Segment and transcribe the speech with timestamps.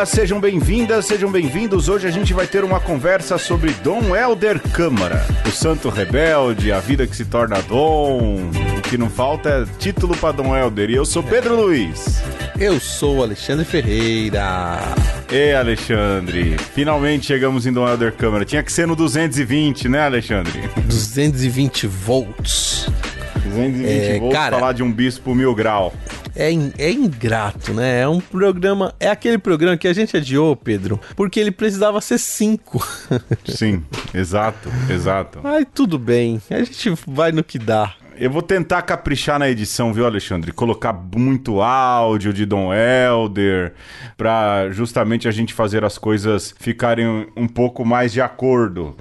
[0.00, 1.90] Olá, sejam bem-vindas, sejam bem-vindos.
[1.90, 6.80] Hoje a gente vai ter uma conversa sobre Dom Helder Câmara, o santo rebelde, a
[6.80, 8.48] vida que se torna Dom.
[8.78, 10.88] O que não falta é título para Dom Helder.
[10.88, 12.18] E eu sou Pedro Luiz.
[12.58, 14.78] Eu sou Alexandre Ferreira.
[15.30, 18.46] E Alexandre, finalmente chegamos em Dom Helder Câmara.
[18.46, 20.62] Tinha que ser no 220, né, Alexandre?
[20.86, 22.88] 220 volts.
[23.50, 25.92] 220 é, volts cara, falar de um bispo mil grau
[26.34, 28.00] é, é ingrato, né?
[28.00, 28.94] É um programa.
[28.98, 32.84] É aquele programa que a gente adiou, Pedro, porque ele precisava ser cinco.
[33.44, 33.82] Sim,
[34.14, 35.40] exato, exato.
[35.44, 36.40] Ai, tudo bem.
[36.50, 37.94] A gente vai no que dá.
[38.16, 40.52] Eu vou tentar caprichar na edição, viu, Alexandre?
[40.52, 43.72] Colocar muito áudio de Dom Helder,
[44.14, 48.94] para justamente a gente fazer as coisas ficarem um pouco mais de acordo.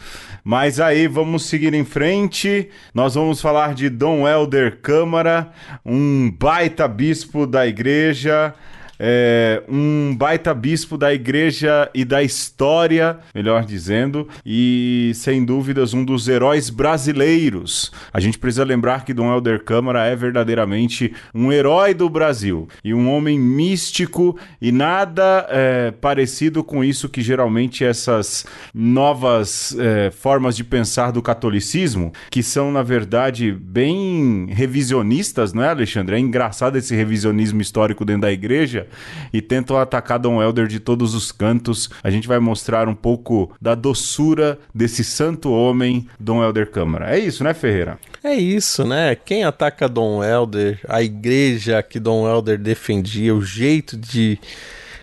[0.44, 2.70] Mas aí vamos seguir em frente.
[2.94, 5.52] Nós vamos falar de Dom Helder Câmara,
[5.86, 8.54] um baita bispo da igreja
[9.00, 16.04] é, um baita bispo da igreja e da história, melhor dizendo, e sem dúvidas um
[16.04, 17.92] dos heróis brasileiros.
[18.12, 22.94] A gente precisa lembrar que Dom Helder Câmara é verdadeiramente um herói do Brasil e
[22.94, 30.58] um homem místico e nada é, parecido com isso que geralmente essas novas é, formas
[30.58, 36.16] de pensar do catolicismo, que são na verdade bem revisionistas, não é, Alexandre?
[36.16, 38.89] É engraçado esse revisionismo histórico dentro da igreja
[39.34, 41.90] e tentam atacar Dom Helder de todos os cantos.
[42.04, 47.16] A gente vai mostrar um pouco da doçura desse santo homem, Dom Helder Câmara.
[47.16, 48.00] É isso, né, Ferreira?
[48.24, 49.16] É isso, né?
[49.16, 54.40] Quem ataca Dom Helder, a igreja que Dom Helder defendia, o jeito de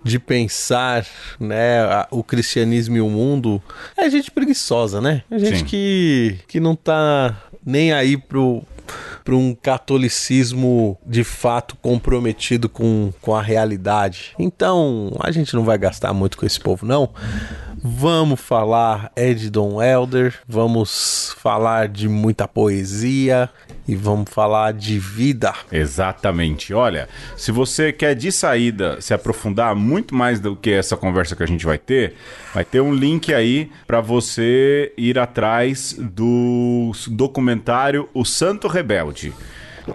[0.03, 1.05] de pensar,
[1.37, 3.61] né, o cristianismo e o mundo,
[3.97, 5.23] é gente preguiçosa, né?
[5.29, 8.63] É gente que, que não tá nem aí pro,
[9.23, 14.33] para um catolicismo de fato comprometido com, com a realidade.
[14.39, 17.09] Então, a gente não vai gastar muito com esse povo, não.
[17.83, 23.49] Vamos falar de Dom Elder, vamos falar de muita poesia
[23.87, 25.53] e vamos falar de vida.
[25.71, 26.73] Exatamente.
[26.73, 31.43] Olha, se você quer de saída se aprofundar muito mais do que essa conversa que
[31.43, 32.15] a gente vai ter,
[32.53, 39.33] vai ter um link aí para você ir atrás do documentário O Santo Rebelde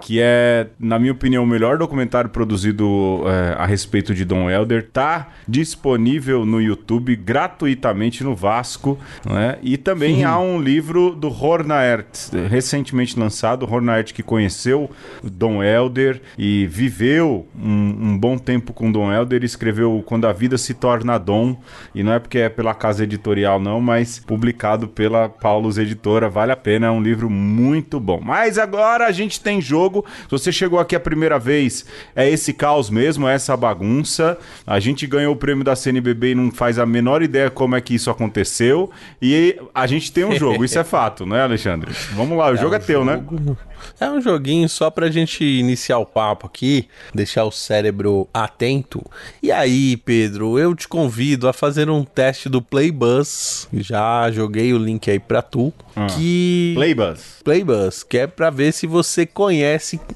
[0.01, 4.89] que é, na minha opinião, o melhor documentário produzido é, a respeito de Dom Helder.
[4.91, 9.57] Tá disponível no YouTube gratuitamente no Vasco, né?
[9.61, 10.23] E também Sim.
[10.23, 12.07] há um livro do Hornaert,
[12.49, 14.89] recentemente lançado, Hornaert que conheceu
[15.23, 20.57] Dom Helder e viveu um, um bom tempo com Dom Helder, escreveu Quando a Vida
[20.57, 21.55] se Torna Dom,
[21.93, 26.51] e não é porque é pela casa editorial não, mas publicado pela Paulus Editora, vale
[26.51, 28.19] a pena, é um livro muito bom.
[28.23, 30.05] Mas agora a gente tem jogo jogo.
[30.23, 31.85] Se você chegou aqui a primeira vez,
[32.15, 34.37] é esse caos mesmo, é essa bagunça.
[34.65, 37.81] A gente ganhou o prêmio da CNBB e não faz a menor ideia como é
[37.81, 38.89] que isso aconteceu.
[39.21, 41.91] E a gente tem um jogo, isso é fato, não é, Alexandre?
[42.13, 43.15] Vamos lá, o é jogo um é teu, né?
[43.15, 43.39] jogo...
[43.41, 43.57] né?
[43.99, 49.03] É um joguinho só pra gente iniciar o papo aqui, deixar o cérebro atento.
[49.41, 53.67] E aí, Pedro, eu te convido a fazer um teste do Playbus.
[53.73, 55.73] Já joguei o link aí pra tu.
[55.95, 56.73] Ah, que.
[56.75, 57.41] Playbus.
[57.43, 59.72] Playbus, que é pra ver se você conhece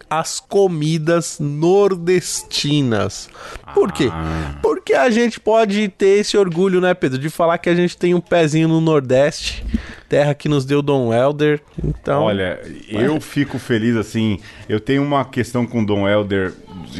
[0.10, 3.30] as comidas nordestinas.
[3.74, 4.10] Por quê?
[4.12, 4.56] Ah.
[4.62, 8.14] Porque a gente pode ter esse orgulho, né, Pedro, de falar que a gente tem
[8.14, 9.64] um pezinho no Nordeste
[10.08, 11.62] terra que nos deu Dom Helder.
[11.84, 12.24] Então.
[12.24, 14.40] Olha, eu fico feliz assim.
[14.68, 16.54] Eu tenho uma questão com Dom Helder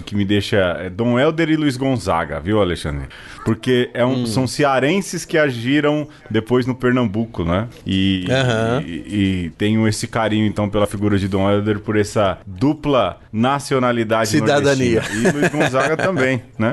[0.06, 0.58] que me deixa.
[0.80, 3.08] É Dom Helder e Luiz Gonzaga, viu, Alexandre?
[3.46, 4.26] Porque é um, hum.
[4.26, 7.68] são cearenses que agiram depois no Pernambuco, né?
[7.86, 8.82] E, uhum.
[8.82, 14.30] e, e, tenho esse carinho, então, pela figura de Dom Helder por essa dupla nacionalidade
[14.30, 15.02] Cidadania.
[15.14, 16.67] E Luiz Gonzaga também, né?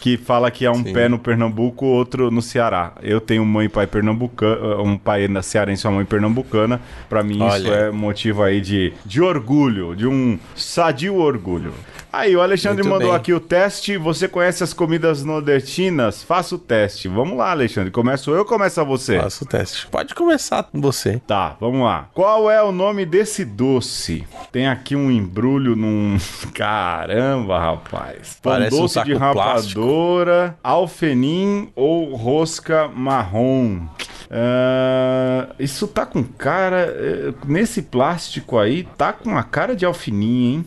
[0.00, 0.92] Que fala que é um Sim.
[0.92, 2.92] pé no Pernambuco, outro no Ceará.
[3.02, 6.80] Eu tenho mãe e pai pernambucano, um pai na cearense e uma mãe pernambucana.
[7.08, 7.58] Para mim Olha.
[7.58, 11.74] isso é motivo aí de, de orgulho, de um sadio orgulho.
[12.10, 13.16] Aí, o Alexandre Muito mandou bem.
[13.16, 13.98] aqui o teste.
[13.98, 16.22] Você conhece as comidas nordestinas?
[16.22, 17.06] Faça o teste.
[17.06, 17.90] Vamos lá, Alexandre.
[17.90, 19.20] Começo eu ou começa você?
[19.20, 19.86] Faça o teste.
[19.88, 21.20] Pode começar com você.
[21.26, 22.08] Tá, vamos lá.
[22.14, 24.26] Qual é o nome desse doce?
[24.50, 26.16] Tem aqui um embrulho num.
[26.54, 28.38] Caramba, rapaz.
[28.42, 30.58] Pão Parece doce um de rapadora, plástico.
[30.62, 33.86] alfenim ou rosca marrom?
[34.30, 36.88] Uh, isso tá com cara.
[36.90, 40.66] Uh, nesse plástico aí, tá com a cara de alfininho, hein?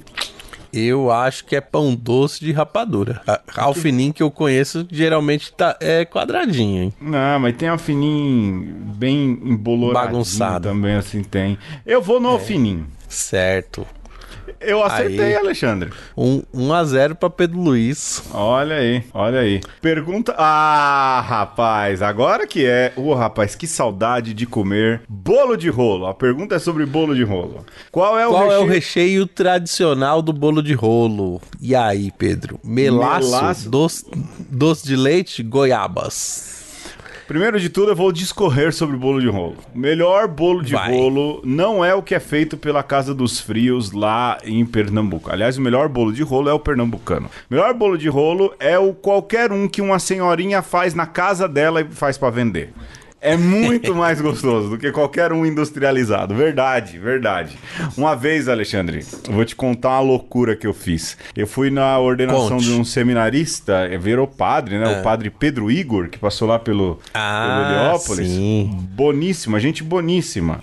[0.74, 3.22] Eu acho que é pão doce de rapadura.
[3.28, 6.94] A alfinim que eu conheço geralmente tá, é quadradinho, hein?
[7.00, 10.70] Não, mas tem alfinim bem emboloradinho Bagunçado.
[10.70, 11.58] também, assim, tem.
[11.86, 12.32] Eu vou no é.
[12.34, 12.86] alfinim.
[13.08, 13.86] Certo.
[14.62, 15.36] Eu acertei, Aí.
[15.36, 15.90] Alexandre.
[16.16, 18.24] Um, 1 a 0 pra Pedro Luiz.
[18.34, 19.62] Olha aí, olha aí.
[19.82, 20.36] Pergunta.
[20.38, 22.94] Ah, rapaz, agora que é.
[22.96, 26.06] Ô, rapaz, que saudade de comer bolo de rolo.
[26.06, 27.66] A pergunta é sobre bolo de rolo.
[27.92, 28.72] Qual é o Qual é o recheio?
[28.72, 31.42] recheio tradicional do bolo de rolo?
[31.60, 32.60] E aí, Pedro?
[32.64, 33.70] Melaço, Melaço.
[33.70, 34.06] Doce,
[34.50, 36.61] doce de leite, goiabas.
[37.32, 39.56] Primeiro de tudo, eu vou discorrer sobre o bolo de rolo.
[39.74, 40.92] O melhor bolo de Vai.
[40.92, 45.32] rolo não é o que é feito pela Casa dos Frios lá em Pernambuco.
[45.32, 47.28] Aliás, o melhor bolo de rolo é o pernambucano.
[47.50, 51.48] O melhor bolo de rolo é o qualquer um que uma senhorinha faz na casa
[51.48, 52.74] dela e faz pra vender.
[53.24, 56.34] É muito mais gostoso do que qualquer um industrializado.
[56.34, 57.56] Verdade, verdade.
[57.96, 61.16] Uma vez, Alexandre, eu vou te contar uma loucura que eu fiz.
[61.38, 62.66] Eu fui na ordenação Conte.
[62.66, 65.00] de um seminarista, é, virou padre, né?
[65.00, 68.28] O padre Pedro Igor, que passou lá pelo, Ah, pelo Heliópolis.
[68.28, 68.70] sim.
[68.92, 70.60] Boníssima, gente boníssima.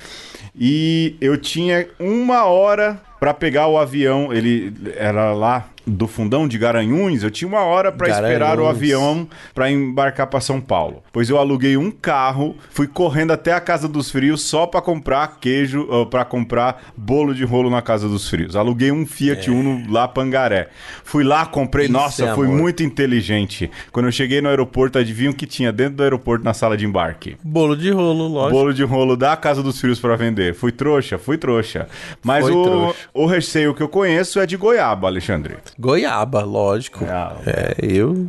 [0.61, 4.33] E eu tinha uma hora pra pegar o avião.
[4.33, 7.23] Ele era lá do fundão de Garanhuns.
[7.23, 11.03] Eu tinha uma hora pra esperar o avião pra embarcar pra São Paulo.
[11.13, 15.39] Pois eu aluguei um carro, fui correndo até a Casa dos Frios só pra comprar
[15.41, 18.55] queijo, ou pra comprar bolo de rolo na Casa dos Frios.
[18.55, 20.69] Aluguei um Fiat Uno lá Pangaré.
[21.03, 21.87] Fui lá, comprei.
[21.87, 22.59] Isso Nossa, é fui amor.
[22.59, 23.71] muito inteligente.
[23.91, 26.85] Quando eu cheguei no aeroporto, adivinha o que tinha dentro do aeroporto na sala de
[26.85, 27.37] embarque?
[27.43, 28.59] Bolo de rolo, lógico.
[28.59, 30.55] Bolo de rolo da Casa dos Frios pra vender.
[30.55, 31.89] Fui trouxa, fui trouxa.
[32.23, 33.08] Mas Foi o, trouxa.
[33.23, 35.57] O recheio que eu conheço é de goiaba, Alexandre.
[35.79, 37.05] Goiaba, lógico.
[37.09, 38.27] Ah, É, eu.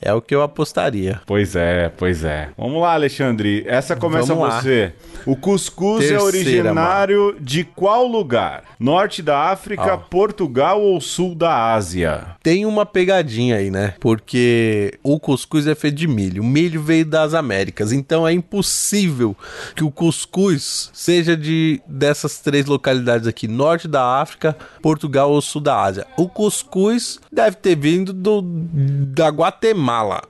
[0.00, 1.20] É o que eu apostaria.
[1.26, 2.50] Pois é, pois é.
[2.56, 3.64] Vamos lá, Alexandre.
[3.66, 4.92] Essa começa você.
[5.26, 8.64] O cuscuz é Terceira, originário de qual lugar?
[8.78, 9.96] Norte da África, Ó.
[9.96, 12.26] Portugal ou sul da Ásia?
[12.42, 13.94] Tem uma pegadinha aí, né?
[14.00, 16.42] Porque o cuscuz é feito de milho.
[16.42, 17.92] O milho veio das Américas.
[17.92, 19.34] Então é impossível
[19.74, 25.60] que o cuscuz seja de dessas três localidades aqui: norte da África, Portugal ou sul
[25.60, 26.06] da Ásia.
[26.16, 29.73] O cuscuz deve ter vindo do, da Guatemala.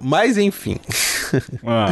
[0.00, 0.76] Mas enfim.
[1.67, 1.87] Ah,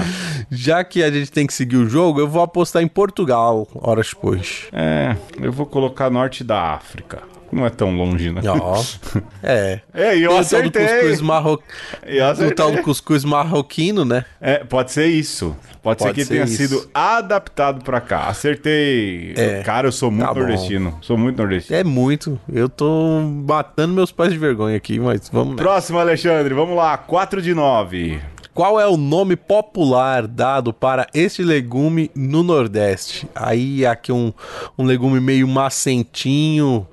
[0.50, 4.10] Já que a gente tem que seguir o jogo, eu vou apostar em Portugal horas
[4.10, 4.68] depois.
[4.72, 7.22] é, eu vou colocar norte da África.
[7.52, 8.40] Não é tão longe, né?
[8.48, 8.82] Ó.
[9.42, 9.80] É.
[9.92, 11.62] É, e eu Tem o tal do cuscuz marro...
[12.06, 12.54] Eu O acertei.
[12.54, 14.24] tal do cuscuz marroquino, né?
[14.40, 15.54] É, pode ser isso.
[15.82, 16.56] Pode, ser Pode que ser tenha isso.
[16.56, 18.28] sido adaptado pra cá.
[18.28, 19.34] Acertei.
[19.36, 20.96] É, Cara, eu sou muito tá nordestino.
[21.02, 21.76] Sou muito nordestino.
[21.76, 22.40] É muito.
[22.50, 25.62] Eu tô matando meus pais de vergonha aqui, mas vamos lá.
[25.62, 26.54] Próximo, Alexandre.
[26.54, 26.96] Vamos lá.
[26.96, 28.20] 4 de 9.
[28.54, 33.26] Qual é o nome popular dado para este legume no Nordeste?
[33.34, 34.30] Aí aqui um,
[34.78, 36.86] um legume meio macentinho,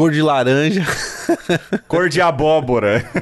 [0.00, 0.86] cor de laranja.
[1.86, 3.04] Cor de abóbora.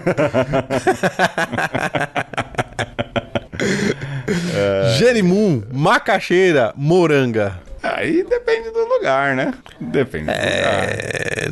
[4.96, 7.58] Jerimum, macaxeira, moranga.
[7.96, 9.52] Aí depende do lugar, né?
[9.80, 10.88] Depende do lugar.
[10.88, 11.48] É,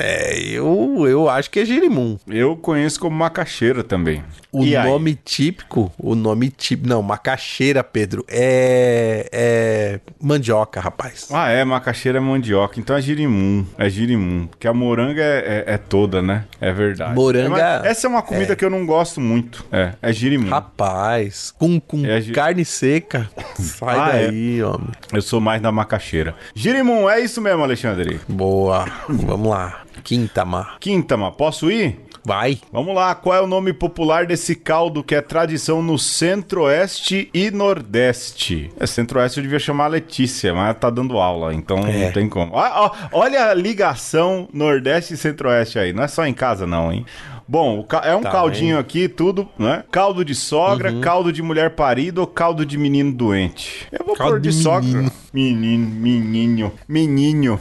[0.00, 2.18] é, eu, eu acho que é jerimum.
[2.28, 4.22] Eu conheço como macaxeira também.
[4.50, 4.88] O E aí?
[4.88, 11.28] nome típico, o nome típico, não, macaxeira, Pedro, é, é mandioca, rapaz.
[11.30, 12.80] Ah, é, macaxeira é mandioca.
[12.80, 13.66] Então é girimum.
[13.76, 14.46] É girimum.
[14.46, 16.44] Porque a moranga é, é- é toda, né?
[16.60, 17.14] É verdade.
[17.14, 19.64] Moranga- É, essa é uma comida que eu não gosto muito.
[19.70, 20.48] É, é girimum.
[20.48, 23.28] Rapaz, com, com É, gi- carne seca,
[23.58, 24.26] sai Ah, é.
[24.28, 24.88] daí, homem.
[25.12, 26.34] Eu sou mais da macaxeira.
[26.54, 28.20] Girimum, é isso mesmo, Alexandre.
[28.28, 29.82] Boa, vamos lá.
[30.04, 30.76] Quinta, mar.
[30.80, 32.00] Quintama, posso ir?
[32.24, 32.58] Vai.
[32.72, 37.50] Vamos lá, qual é o nome popular desse caldo que é tradição no centro-oeste e
[37.50, 38.70] nordeste?
[38.78, 42.04] É, centro-oeste eu devia chamar a Letícia, mas ela tá dando aula, então É.
[42.06, 42.52] não tem como.
[42.54, 46.92] Ó, ó, olha a ligação nordeste e centro-oeste aí, não é só em casa não,
[46.92, 47.04] hein?
[47.50, 49.82] Bom, é um Tá caldinho aqui, tudo, né?
[49.90, 51.00] Caldo de sogra, Uhum.
[51.00, 53.86] caldo de mulher parida ou caldo de menino doente?
[53.90, 54.86] Eu vou Caldo pôr de, de sogra.
[54.86, 55.12] menino.
[55.32, 57.60] Menino, menino, menino.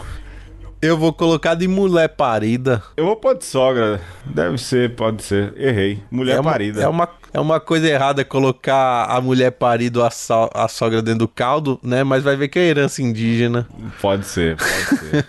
[0.82, 2.84] Eu vou colocar de mulher parida.
[2.98, 4.00] Eu vou pôr de sogra.
[4.26, 5.54] Deve ser, pode ser.
[5.58, 6.00] Errei.
[6.12, 6.82] Mulher é uma, parida.
[6.84, 11.02] É uma, é uma coisa errada colocar a mulher parida ou a, so- a sogra
[11.02, 12.04] dentro do caldo, né?
[12.04, 13.68] Mas vai ver que é herança indígena.
[14.02, 15.26] Pode ser, pode ser.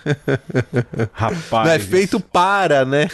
[1.13, 1.67] Rapaz.
[1.67, 3.09] Não é feito para, né?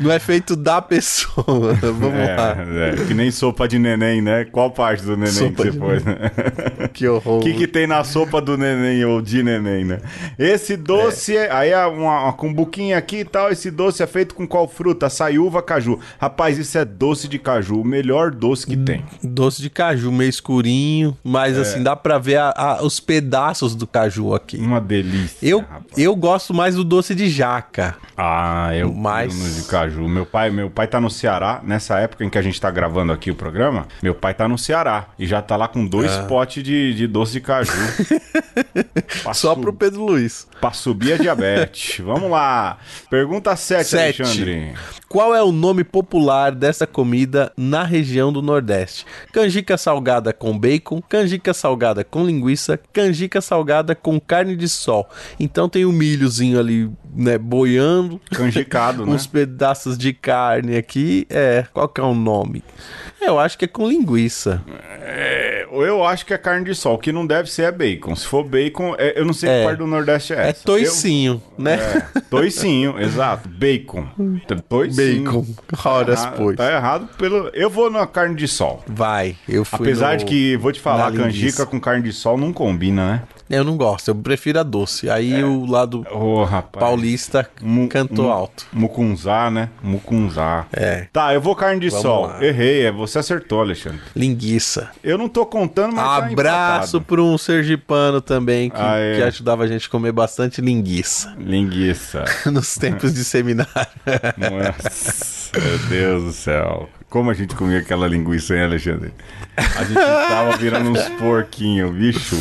[0.00, 1.74] Não é feito da pessoa.
[1.80, 2.56] Vamos lá.
[2.58, 4.44] É, é, que nem sopa de neném, né?
[4.44, 6.04] Qual parte do neném Sopa que você pôs?
[6.04, 6.16] né?
[6.92, 7.38] Que horror.
[7.40, 9.98] O que, que tem na sopa do neném ou de neném, né?
[10.38, 11.50] Esse doce é.
[11.50, 13.50] Aí é uma, uma cumbuquinha aqui e tal.
[13.50, 15.06] Esse doce é feito com qual fruta?
[15.06, 15.98] Açaí, uva, caju.
[16.18, 19.04] Rapaz, isso é é doce de caju, o melhor doce que tem.
[19.22, 23.86] Doce de caju, meio escurinho, mas assim, dá pra ver a- a- os pedaços do
[23.86, 24.56] caju aqui.
[24.58, 25.38] Uma delícia.
[25.46, 25.84] Eu, rapaz.
[25.98, 27.96] eu gosto mais do doce de jaca.
[28.16, 29.56] Ah, eu Mas- mas...
[29.56, 30.08] de caju.
[30.08, 33.12] Meu pai, meu pai tá no Ceará, nessa época em que a gente tá gravando
[33.12, 36.22] aqui o programa, meu pai tá no Ceará e já tá lá com dois Ah.
[36.24, 37.72] potes de, de doce de caju.
[39.22, 40.46] pra, Só pro Pedro Luiz.
[40.60, 41.98] pra subir a diabetes.
[42.04, 42.78] Vamos lá.
[43.10, 44.22] Pergunta 7, Sete.
[44.22, 44.72] Alexandre.
[45.08, 49.06] Qual é o nome popular dessa comida na região do Nordeste?
[49.32, 55.08] Canjica salgada com bacon, canjica salgada com linguiça, canjica salgada com carne de sol.
[55.38, 59.12] Então tem o milhozinho ali, né, boiando, Canjicado, né?
[59.12, 61.26] uns pedaços de carne aqui.
[61.30, 62.64] É, qual que é o nome?
[63.20, 64.60] Eu acho que é com linguiça.
[65.00, 66.96] É, eu acho que é carne de sol.
[66.96, 68.14] O que não deve ser é bacon.
[68.14, 69.58] Se for bacon, é- eu não sei É.
[69.60, 70.62] que parte do Nordeste é É essa.
[70.64, 71.76] toicinho, né?
[72.14, 73.48] Eu- É, toicinho, exato.
[73.48, 74.06] Bacon.
[74.68, 75.24] Toicinho.
[75.42, 75.46] Bacon.
[75.88, 76.56] Horas, erra- pois.
[76.56, 77.48] Tá errado pelo.
[77.54, 78.82] Eu vou na carne de sol.
[78.86, 82.36] Vai, eu fui Apesar no- de que, vou te falar, canjica com carne de sol
[82.38, 83.22] não combina, né?
[83.50, 85.10] Eu não gosto, eu prefiro a doce.
[85.10, 86.00] Aí o lado
[86.48, 86.80] rapaz.
[86.80, 88.66] paulista Mu- cantou mu- alto.
[88.72, 89.68] Mucunzá, né?
[89.82, 90.66] Mucunzá.
[90.72, 91.08] É.
[91.12, 92.26] Tá, eu vou carne de Vamos sol.
[92.26, 92.42] lá.
[92.42, 94.00] Errei, é, você acertou, Alexandre.
[94.16, 94.90] Linguiça.
[95.02, 97.00] Eu não tô contando, mas tá Abraço empatado.
[97.02, 99.16] para um sergipano também que, Ah, é.
[99.16, 102.24] que ajudava a gente a comer bastante linguiça Linguiça.
[102.50, 103.70] nos tempos de seminário.
[104.38, 106.88] Nossa, meu Deus do céu.
[107.10, 109.12] Como a gente comia aquela linguiça, hein, Alexandre?
[109.56, 112.36] A gente tava virando uns porquinhos, bicho.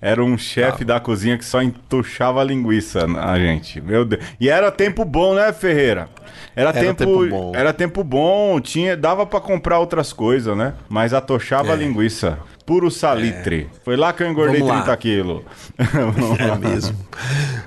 [0.00, 3.80] Era um chefe da cozinha que só entuchava a linguiça a gente.
[3.80, 4.24] Meu Deus.
[4.40, 6.08] E era tempo bom, né, Ferreira?
[6.56, 7.52] Era, Era tempo, tempo bom.
[7.54, 10.74] Era tempo bom, tinha, dava pra comprar outras coisas, né?
[10.88, 11.76] Mas atochava a É.
[11.76, 12.38] linguiça.
[12.66, 13.68] Puro salitre.
[13.84, 14.82] Foi lá que eu engordei Vamos lá.
[14.82, 15.42] 30 quilos.
[16.38, 16.96] É mesmo.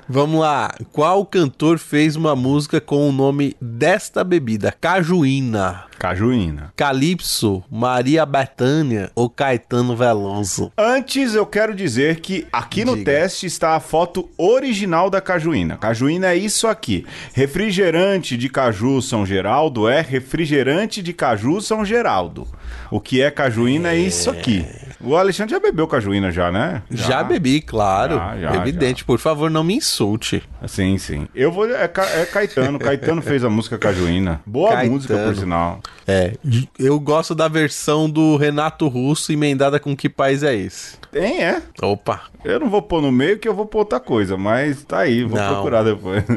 [0.08, 0.72] Vamos lá.
[0.92, 4.72] Qual cantor fez uma música com o nome desta bebida?
[4.80, 6.72] Cajuína, Cajuína.
[6.76, 10.72] Calypso, Maria Bethânia ou Caetano Veloso?
[10.76, 13.12] Antes eu quero dizer que aqui no Diga.
[13.12, 15.76] teste está a foto original da cajuína.
[15.76, 17.06] Cajuína é isso aqui.
[17.32, 22.46] Refrigerante de caju São Geraldo é refrigerante de caju São Geraldo.
[22.90, 24.66] O que é cajuína é, isso aqui.
[25.00, 26.82] O Alexandre já bebeu cajuína já, né?
[26.90, 28.16] Já, bebi, claro.
[28.16, 30.42] Já, já, Evidente, por favor, não me insulte.
[30.66, 31.28] Sim, sim.
[31.34, 31.68] Eu vou.
[31.70, 32.78] É, Ca- é Caetano.
[32.78, 34.40] Caetano fez a música Cajuína.
[34.46, 34.92] Boa Caetano.
[34.92, 35.80] música, por sinal.
[36.06, 36.34] É,
[36.78, 40.96] eu gosto da versão do Renato Russo emendada com que país é esse?
[41.10, 41.62] Tem, é.
[41.80, 44.98] Opa, Eu não vou pôr no meio que eu vou pôr outra coisa, mas tá
[44.98, 45.54] aí, vou Não.
[45.54, 46.22] procurar depois.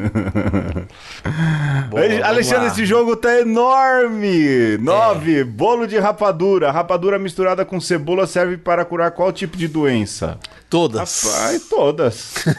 [1.90, 4.78] Boa, Alexandre, esse jogo tá enorme!
[4.78, 6.72] Nove, bolo de rapadura.
[6.72, 10.38] Rapadura misturada com cebola serve para curar qual tipo de doença?
[10.70, 11.24] Todas.
[11.24, 12.34] Rapaz, todas.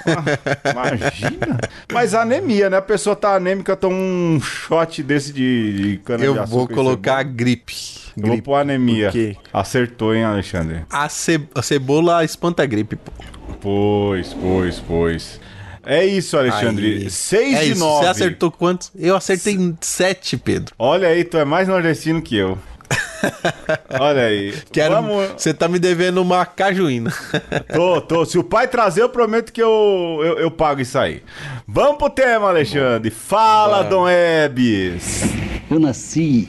[0.64, 1.58] Ah, Imagina.
[1.92, 2.76] Mas anemia, né?
[2.76, 6.74] A pessoa tá anêmica, toma um shot desse de, de cana eu de vou e
[6.74, 7.74] colocar gripe.
[8.16, 8.42] Eu vou Gripe.
[8.42, 9.12] pôr anemia.
[9.52, 10.84] Acertou, hein, Alexandre?
[10.90, 13.12] A, ce- a cebola espanta a gripe, pô.
[13.60, 15.40] Pois, pois, pois.
[15.86, 16.86] É isso, Alexandre.
[17.04, 17.10] Aí.
[17.10, 17.80] 6 é de isso.
[17.80, 18.04] 9.
[18.04, 18.90] Você acertou quantos?
[18.98, 20.74] Eu acertei sete, Pedro.
[20.78, 22.58] Olha aí, tu é mais nordestino que eu.
[24.00, 24.54] Olha aí.
[24.73, 24.95] Quero...
[24.95, 25.30] Vamos...
[25.37, 27.12] Você tá me devendo uma cajuína.
[27.73, 28.25] Tô, tô.
[28.25, 31.23] Se o pai trazer, eu prometo que eu, eu, eu pago isso aí.
[31.66, 33.11] Vamos pro tema, Alexandre.
[33.11, 33.90] Fala, Vamos.
[33.90, 35.23] Dom Ebes.
[35.71, 36.49] Eu nasci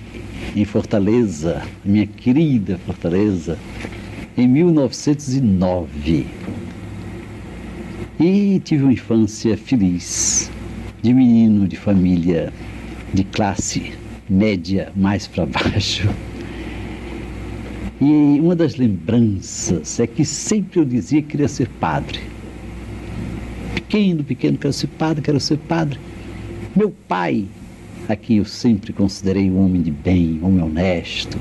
[0.55, 3.58] em Fortaleza, minha querida Fortaleza,
[4.38, 6.27] em 1909.
[8.19, 10.51] E tive uma infância feliz,
[11.01, 12.51] de menino de família
[13.13, 13.93] de classe
[14.29, 16.07] média mais para baixo.
[18.01, 22.19] E uma das lembranças é que sempre eu dizia que queria ser padre.
[23.75, 26.00] Pequeno, pequeno, quero ser padre, quero ser padre.
[26.75, 27.45] Meu pai,
[28.07, 31.38] a quem eu sempre considerei um homem de bem, um homem honesto,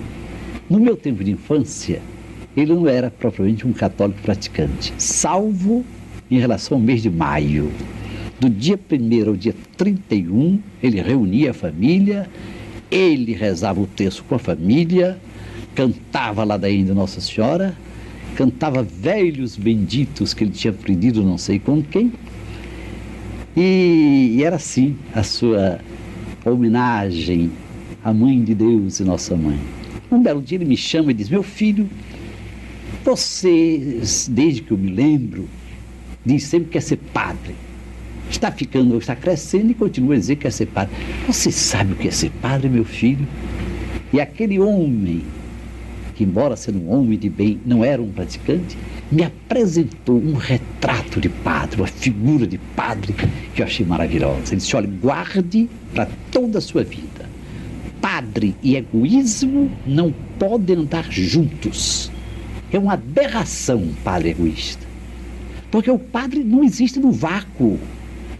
[0.68, 2.02] no meu tempo de infância,
[2.56, 5.84] ele não era propriamente um católico praticante, salvo
[6.30, 7.70] em relação ao mês de maio.
[8.40, 12.28] Do dia 1 ao dia 31, ele reunia a família,
[12.90, 15.18] ele rezava o texto com a família,
[15.74, 17.76] cantava lá daí de Nossa Senhora,
[18.36, 22.12] cantava velhos benditos que ele tinha aprendido não sei com quem,
[23.56, 25.80] e, e era assim a sua
[26.44, 27.50] homenagem
[28.04, 29.58] à Mãe de Deus e Nossa Mãe.
[30.10, 31.88] Um belo dia ele me chama e diz: Meu filho,
[33.04, 35.48] você, desde que eu me lembro,
[36.24, 37.54] diz sempre que quer ser padre.
[38.30, 40.94] Está ficando, está crescendo e continua a dizer que quer ser padre.
[41.26, 43.26] Você sabe o que é ser padre, meu filho?
[44.12, 45.22] E aquele homem,
[46.14, 48.76] que embora sendo um homem de bem, não era um praticante,
[49.10, 53.14] me apresentou um retrato de padre, uma figura de padre
[53.54, 54.52] que eu achei maravilhosa.
[54.52, 57.26] Ele disse: olha, guarde para toda a sua vida.
[58.00, 62.10] padre e egoísmo não podem andar juntos.
[62.72, 64.86] É uma aberração padre egoísta.
[65.70, 67.78] Porque o padre não existe no vácuo.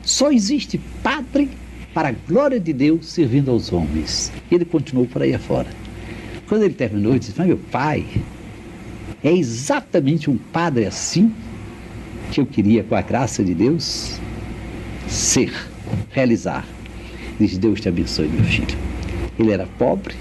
[0.09, 1.51] Só existe padre
[1.93, 4.33] para a glória de Deus servindo aos homens.
[4.51, 5.69] E ele continuou por aí afora.
[6.49, 8.07] Quando ele terminou, ele disse: Mas meu pai,
[9.23, 11.31] é exatamente um padre assim
[12.33, 14.19] que eu queria, com a graça de Deus,
[15.07, 15.53] ser,
[16.11, 16.67] realizar.
[17.39, 18.79] Diz: Deus te abençoe, meu filho.
[19.39, 20.15] Ele era pobre,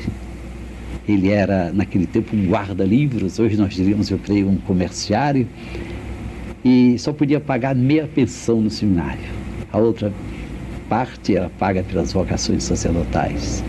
[1.08, 5.48] ele era, naquele tempo, um guarda-livros, hoje nós diríamos, eu creio, um comerciário,
[6.64, 9.47] e só podia pagar meia pensão no seminário.
[9.72, 10.14] A outra
[10.88, 13.64] parte era paga pelas vocações sacerdotais.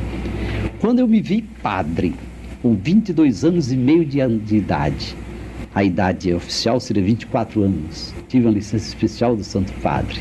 [0.80, 2.14] Quando eu me vi padre,
[2.62, 5.16] com 22 anos e meio de, de idade,
[5.74, 10.20] a idade oficial seria 24 anos, tive uma licença especial do Santo Padre.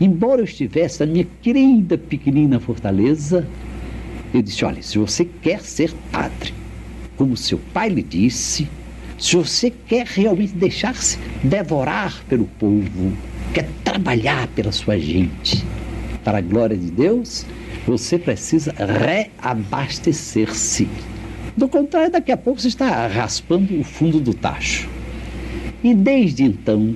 [0.00, 3.46] Embora eu estivesse na minha querida pequenina fortaleza,
[4.32, 6.54] eu disse: olha, se você quer ser padre,
[7.16, 8.68] como seu pai lhe disse,
[9.18, 13.12] se você quer realmente deixar-se devorar pelo povo,
[13.52, 15.64] quer trabalhar pela sua gente,
[16.24, 17.46] para a glória de Deus,
[17.86, 20.88] você precisa reabastecer-se.
[21.56, 24.88] Do contrário, daqui a pouco você está raspando o fundo do tacho.
[25.82, 26.94] E desde então,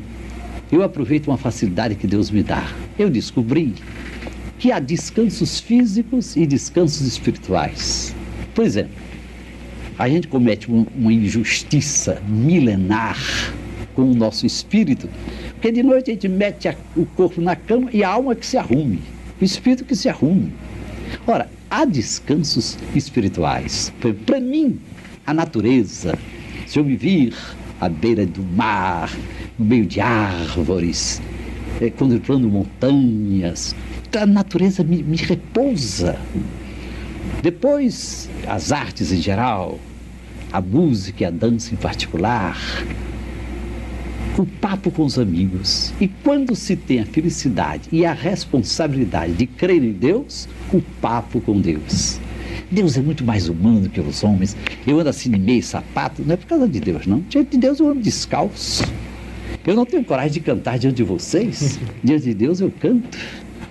[0.70, 2.66] eu aproveito uma facilidade que Deus me dá.
[2.98, 3.74] Eu descobri
[4.58, 8.14] que há descansos físicos e descansos espirituais.
[8.54, 8.92] Por exemplo,
[9.98, 13.18] a gente comete uma injustiça milenar
[13.94, 15.08] com o nosso espírito,
[15.52, 18.56] porque de noite a gente mete o corpo na cama e a alma que se
[18.56, 19.00] arrume,
[19.40, 20.52] o espírito que se arrume.
[21.26, 23.92] Ora, há descansos espirituais.
[24.26, 24.78] Para mim,
[25.26, 26.18] a natureza,
[26.66, 27.34] se eu me vir
[27.80, 29.10] à beira do mar,
[29.58, 31.20] no meio de árvores,
[31.80, 33.74] é, contemplando montanhas,
[34.16, 36.18] a natureza me, me repousa.
[37.42, 39.78] Depois, as artes em geral,
[40.52, 42.56] a música e a dança em particular,
[44.42, 45.92] o papo com os amigos.
[46.00, 51.40] E quando se tem a felicidade e a responsabilidade de crer em Deus, o papo
[51.40, 52.20] com Deus.
[52.70, 54.56] Deus é muito mais humano que os homens.
[54.86, 57.20] Eu ando assim de meio sapato, não é por causa de Deus, não.
[57.28, 58.84] Diante de Deus eu ando descalço.
[59.66, 61.78] Eu não tenho coragem de cantar diante de vocês.
[62.02, 63.16] diante de Deus eu canto.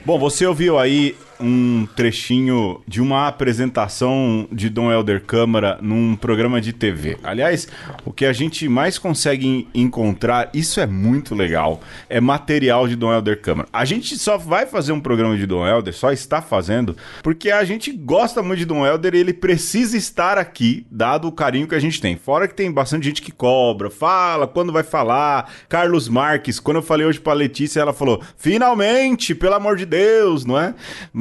[0.05, 6.61] Bom, você ouviu aí um trechinho de uma apresentação de Dom Helder Câmara num programa
[6.61, 7.17] de TV.
[7.23, 7.67] Aliás,
[8.05, 13.13] o que a gente mais consegue encontrar, isso é muito legal, é material de Dom
[13.13, 13.67] Helder Câmara.
[13.71, 17.63] A gente só vai fazer um programa de Dom Helder, só está fazendo, porque a
[17.63, 21.75] gente gosta muito de Dom Helder e ele precisa estar aqui, dado o carinho que
[21.75, 22.15] a gente tem.
[22.15, 25.51] Fora que tem bastante gente que cobra, fala, quando vai falar.
[25.67, 30.45] Carlos Marques, quando eu falei hoje pra Letícia, ela falou, finalmente, pelo amor de Deus,
[30.45, 30.73] não é?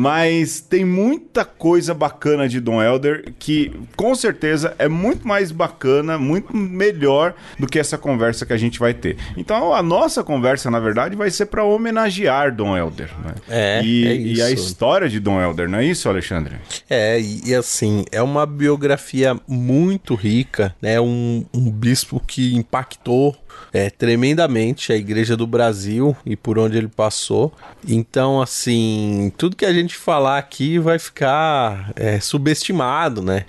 [0.03, 6.19] Mas tem muita coisa bacana de Don Elder que com certeza é muito mais bacana,
[6.19, 9.17] muito melhor do que essa conversa que a gente vai ter.
[9.37, 13.11] Então a nossa conversa, na verdade, vai ser para homenagear Don Elder.
[13.25, 13.35] Né?
[13.49, 14.41] É, e, é isso.
[14.41, 16.57] e a história de Don Elder, não é isso, Alexandre?
[16.91, 21.01] É, e, e assim, é uma biografia muito rica, né?
[21.01, 23.37] Um, um bispo que impactou
[23.73, 27.53] é, tremendamente a Igreja do Brasil e por onde ele passou.
[27.89, 33.47] Então, assim, tudo que a gente falar aqui vai ficar é, subestimado, né?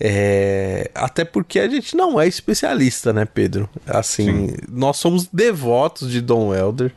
[0.00, 3.68] É, até porque a gente não é especialista, né, Pedro?
[3.86, 4.56] Assim, Sim.
[4.68, 6.92] nós somos devotos de Dom Helder,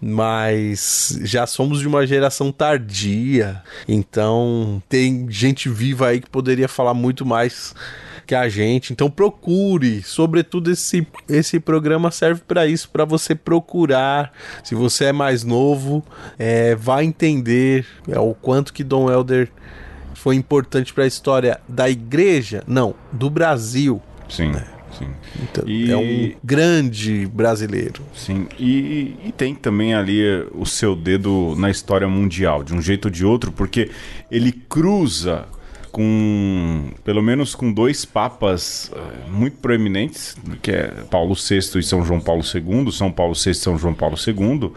[0.00, 6.94] mas já somos de uma geração tardia, então tem gente viva aí que poderia falar
[6.94, 7.74] muito mais
[8.26, 8.92] que a gente.
[8.92, 14.32] Então procure, sobretudo esse esse programa serve para isso, para você procurar.
[14.62, 16.04] Se você é mais novo,
[16.38, 19.50] é, vai entender é, o quanto que Dom Helder
[20.14, 24.00] foi importante para a história da igreja, não, do Brasil.
[24.28, 24.52] Sim.
[24.52, 24.64] Né?
[24.98, 25.08] Sim.
[25.42, 25.90] Então, e...
[25.90, 28.02] É um grande brasileiro.
[28.14, 33.06] Sim, e, e, tem também ali o seu dedo na história mundial, de um jeito
[33.06, 33.90] ou de outro, porque
[34.30, 35.46] ele cruza
[35.94, 42.04] com pelo menos com dois papas uh, muito proeminentes, que é Paulo VI e São
[42.04, 44.72] João Paulo II, São Paulo VI e São João Paulo II,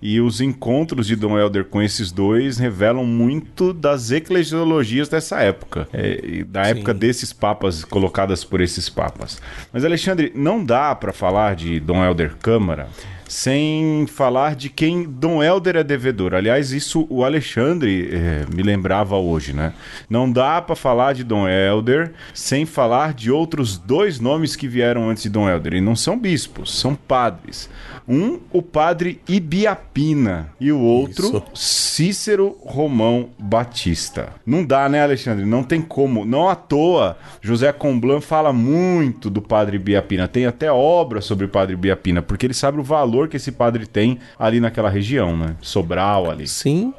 [0.00, 5.86] e os encontros de Dom Helder com esses dois revelam muito das eclesiologias dessa época,
[5.92, 6.70] é, da Sim.
[6.70, 9.42] época desses papas colocadas por esses papas.
[9.70, 12.88] Mas Alexandre, não dá para falar de Dom Helder Câmara
[13.32, 16.34] sem falar de quem Dom Helder é devedor.
[16.34, 19.72] Aliás, isso o Alexandre é, me lembrava hoje, né?
[20.08, 25.08] Não dá para falar de Dom Helder sem falar de outros dois nomes que vieram
[25.08, 25.72] antes de Dom Helder.
[25.72, 27.70] E não são bispos, são padres.
[28.06, 31.42] Um, o padre Ibiapina, e o outro, Isso.
[31.54, 34.30] Cícero Romão Batista.
[34.44, 35.46] Não dá, né, Alexandre?
[35.46, 36.24] Não tem como.
[36.24, 40.26] Não à toa, José Comblan fala muito do padre Ibiapina.
[40.26, 43.86] Tem até obra sobre o padre Ibiapina, porque ele sabe o valor que esse padre
[43.86, 45.56] tem ali naquela região, né?
[45.60, 46.46] Sobral ali.
[46.46, 46.92] Sim,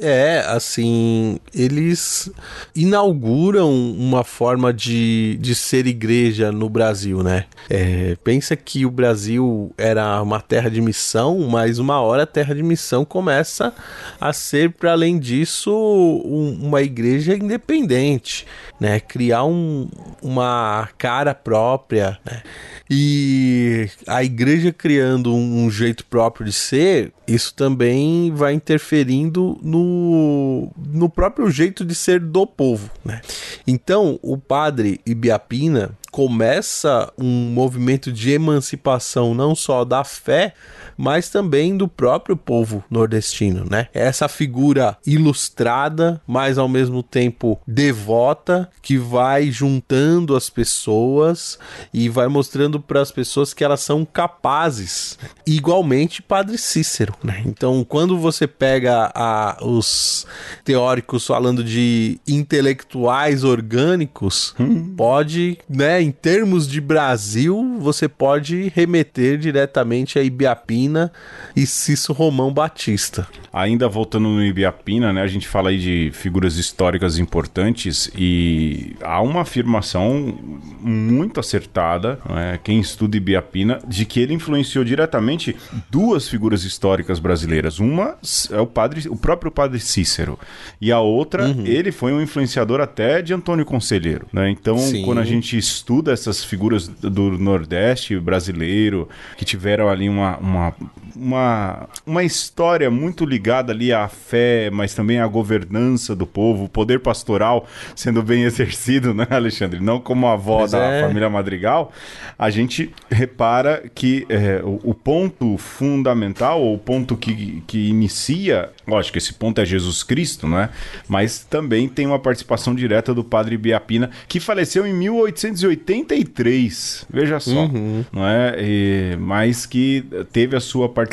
[0.00, 2.30] é, assim, eles
[2.74, 7.44] inauguram uma forma de, de ser igreja no Brasil, né?
[7.70, 12.54] É, pensa que o Brasil era uma terra de missão, mas uma hora a terra
[12.54, 13.72] de missão começa
[14.20, 18.46] a ser, para além disso, um, uma igreja independente,
[18.80, 18.98] né?
[19.00, 19.88] Criar um,
[20.22, 22.42] uma cara própria, né?
[22.90, 31.08] E a igreja criando um jeito próprio de ser, isso também vai interferindo no, no
[31.08, 32.90] próprio jeito de ser do povo.
[33.04, 33.20] Né?
[33.66, 40.54] Então, o padre Ibiapina começa um movimento de emancipação não só da fé,
[40.96, 43.86] mas também do próprio povo nordestino, né?
[43.94, 51.58] Essa figura ilustrada, mas ao mesmo tempo devota, que vai juntando as pessoas
[51.94, 55.18] e vai mostrando para as pessoas que elas são capazes.
[55.46, 57.42] Igualmente, Padre Cícero, né?
[57.46, 60.26] Então, quando você pega a, os
[60.64, 64.94] teóricos falando de intelectuais orgânicos, hum.
[64.96, 71.12] pode, né, em termos de Brasil, você pode remeter diretamente a Ibiapina Ibiapina
[71.54, 73.26] e Cício Romão Batista.
[73.52, 79.20] Ainda voltando no Ibiapina, né, a gente fala aí de figuras históricas importantes e há
[79.20, 80.38] uma afirmação
[80.80, 85.56] muito acertada, né, quem estuda Ibiapina, de que ele influenciou diretamente
[85.90, 87.78] duas figuras históricas brasileiras.
[87.78, 88.16] Uma
[88.50, 90.38] é o padre, o próprio padre Cícero,
[90.80, 91.66] e a outra, uhum.
[91.66, 94.50] ele foi um influenciador até de Antônio Conselheiro, né?
[94.50, 95.02] Então, Sim.
[95.02, 100.74] quando a gente estuda essas figuras do Nordeste brasileiro que tiveram ali uma, uma
[101.18, 106.68] uma, uma história muito ligada ali à fé, mas também à governança do povo, o
[106.68, 109.80] poder pastoral sendo bem exercido, né, Alexandre?
[109.80, 111.02] Não como a avó mas da é...
[111.02, 111.92] família Madrigal,
[112.38, 118.70] a gente repara que é, o, o, ponto fundamental, ou o ponto que, que inicia,
[118.86, 120.70] lógico, esse ponto é Jesus Cristo, né?
[121.08, 127.64] Mas também tem uma participação direta do padre Biapina, que faleceu em 1883, veja só,
[127.64, 128.04] uhum.
[128.12, 128.56] não é?
[128.58, 131.07] E, mas que teve a sua participação.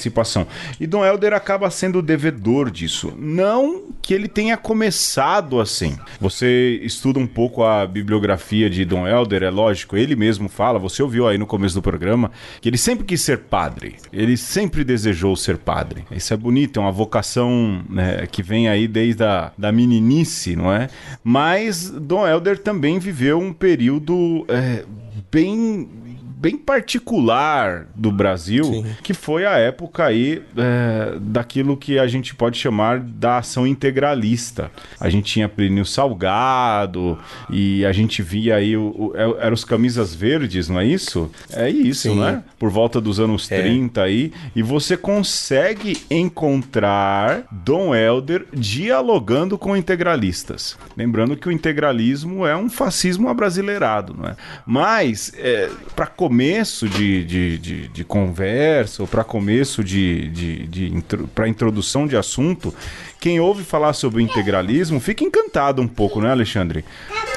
[0.79, 3.13] E Dom Helder acaba sendo devedor disso.
[3.17, 5.97] Não que ele tenha começado assim.
[6.19, 11.01] Você estuda um pouco a bibliografia de Dom Helder, é lógico, ele mesmo fala, você
[11.01, 12.31] ouviu aí no começo do programa,
[12.61, 13.95] que ele sempre quis ser padre.
[14.13, 16.03] Ele sempre desejou ser padre.
[16.11, 20.71] Isso é bonito, é uma vocação né, que vem aí desde a da meninice, não
[20.71, 20.89] é?
[21.23, 24.83] Mas Dom Helder também viveu um período é,
[25.31, 25.89] bem
[26.37, 28.85] bem particular do Brasil, Sim.
[29.01, 34.69] que foi a época aí é, daquilo que a gente pode chamar da ação integralista.
[34.99, 37.17] A gente tinha Plínio Salgado
[37.49, 41.31] e a gente via aí, o, o, é, eram os camisas verdes, não é isso?
[41.51, 42.19] É isso, Sim.
[42.19, 42.43] né?
[42.59, 43.61] Por volta dos anos é.
[43.61, 50.77] 30 aí, e você consegue encontrar Dom Helder dialogando com integralistas.
[50.97, 54.35] Lembrando que o integralismo é um fascismo abrasileirado, não é?
[54.65, 60.89] Mas, é, para começo de, de, de, de conversa ou para começo de, de, de,
[60.89, 61.03] de
[61.35, 62.73] para introdução de assunto,
[63.19, 66.85] quem ouve falar sobre o integralismo fica encantado um pouco, né, Alexandre?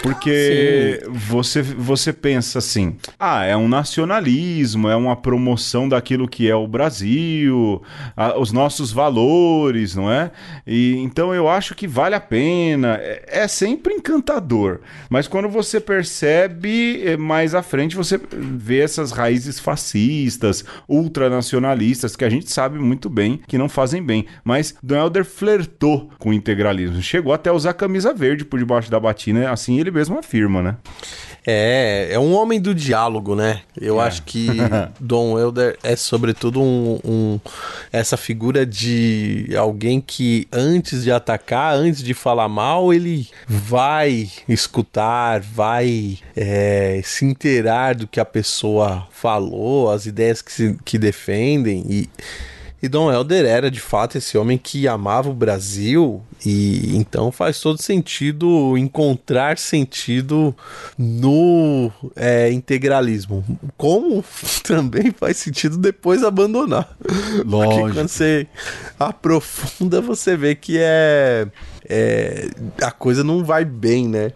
[0.03, 6.55] Porque você, você pensa assim: ah, é um nacionalismo, é uma promoção daquilo que é
[6.55, 7.83] o Brasil,
[8.17, 10.31] a, os nossos valores, não é?
[10.67, 12.99] E então eu acho que vale a pena.
[13.01, 19.11] É, é sempre encantador, mas quando você percebe eh, mais à frente, você vê essas
[19.11, 24.27] raízes fascistas, ultranacionalistas, que a gente sabe muito bem que não fazem bem.
[24.45, 25.68] Mas Don Helder flertou
[26.19, 29.89] com o integralismo, chegou até a usar camisa verde por debaixo da batina, assim ele
[29.89, 30.77] ele mesmo afirma, né?
[31.47, 33.63] É, é um homem do diálogo, né?
[33.81, 34.07] Eu é.
[34.07, 34.49] acho que
[35.01, 37.41] Dom Helder é sobretudo um, um,
[37.91, 45.41] essa figura de alguém que antes de atacar, antes de falar mal, ele vai escutar,
[45.41, 51.85] vai é, se inteirar do que a pessoa falou, as ideias que, se, que defendem
[51.89, 52.09] e
[52.83, 57.61] e Dom Helder era de fato esse homem que amava o Brasil E então faz
[57.61, 60.55] todo sentido encontrar sentido
[60.97, 63.45] no é, integralismo.
[63.77, 64.25] Como
[64.63, 66.97] também faz sentido depois abandonar.
[67.45, 67.81] Lógico.
[67.81, 68.47] Porque quando você
[68.99, 71.47] aprofunda, você vê que é,
[71.89, 72.49] é
[72.83, 74.33] a coisa não vai bem, né?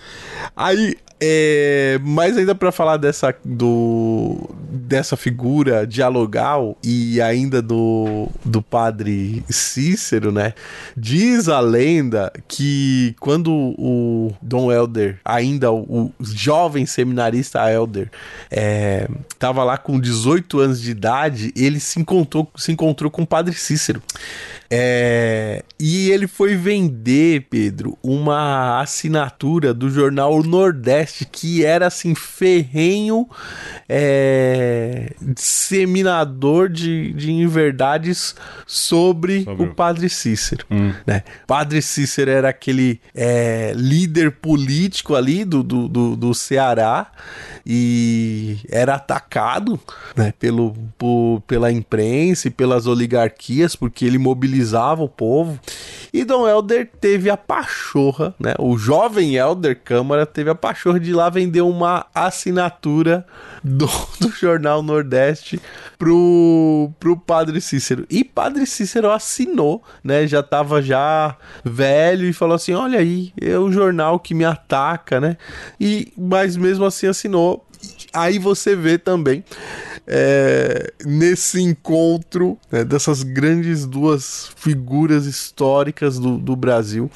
[0.56, 8.60] Aí é, mas ainda para falar dessa do dessa figura dialogal e ainda do, do
[8.60, 10.52] padre Cícero, né?
[10.96, 11.60] Diz a
[11.92, 18.10] lenda que quando o Dom Helder, ainda o, jovem seminarista Helder,
[18.50, 23.26] é, tava lá com 18 anos de idade, ele se encontrou, se encontrou com o
[23.26, 24.02] padre Cícero.
[24.74, 33.28] É, e ele foi vender, Pedro, uma assinatura do jornal Nordeste que era assim ferrenho
[33.86, 38.34] é, disseminador de, de inverdades
[38.66, 40.64] sobre, sobre, o Padre Cícero.
[40.70, 40.94] Hum.
[41.06, 41.22] Né?
[41.46, 47.12] Padre Cícero era aquele é, líder político ali do, do, do, do Ceará
[47.66, 49.78] e era atacado
[50.16, 54.16] né, pelo, por, pela imprensa e pelas oligarquias porque ele
[54.62, 55.58] mobilizava o povo.
[56.12, 58.54] E Dom Helder teve a pachorra, né?
[58.58, 63.26] O jovem Helder Câmara teve a pachorra de ir lá vender uma assinatura
[63.64, 63.88] do,
[64.20, 65.60] do jornal Nordeste
[65.98, 68.06] pro, pro Padre Cícero.
[68.10, 70.26] E Padre Cícero assinou, né?
[70.26, 75.18] Já tava já velho e falou assim: olha aí, é o jornal que me ataca,
[75.18, 75.36] né?
[75.80, 77.66] E, mas mesmo assim assinou.
[78.12, 79.44] Aí você vê também
[80.06, 87.10] é, nesse encontro né, dessas grandes duas figuras históricas do, do Brasil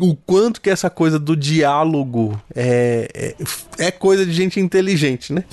[0.00, 3.34] o quanto que essa coisa do diálogo é,
[3.78, 5.44] é, é coisa de gente inteligente, né?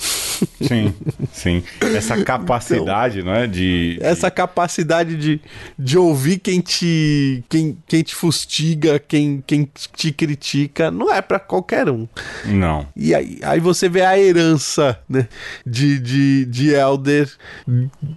[0.60, 0.94] Sim,
[1.32, 1.62] sim.
[1.80, 3.46] Essa capacidade, então, não é?
[3.46, 5.40] De, Essa capacidade de,
[5.78, 11.38] de ouvir quem te, quem, quem te fustiga, quem, quem te critica, não é para
[11.38, 12.06] qualquer um.
[12.44, 12.86] Não.
[12.96, 15.28] E aí, aí você vê a herança né,
[15.66, 17.30] de, de, de Elder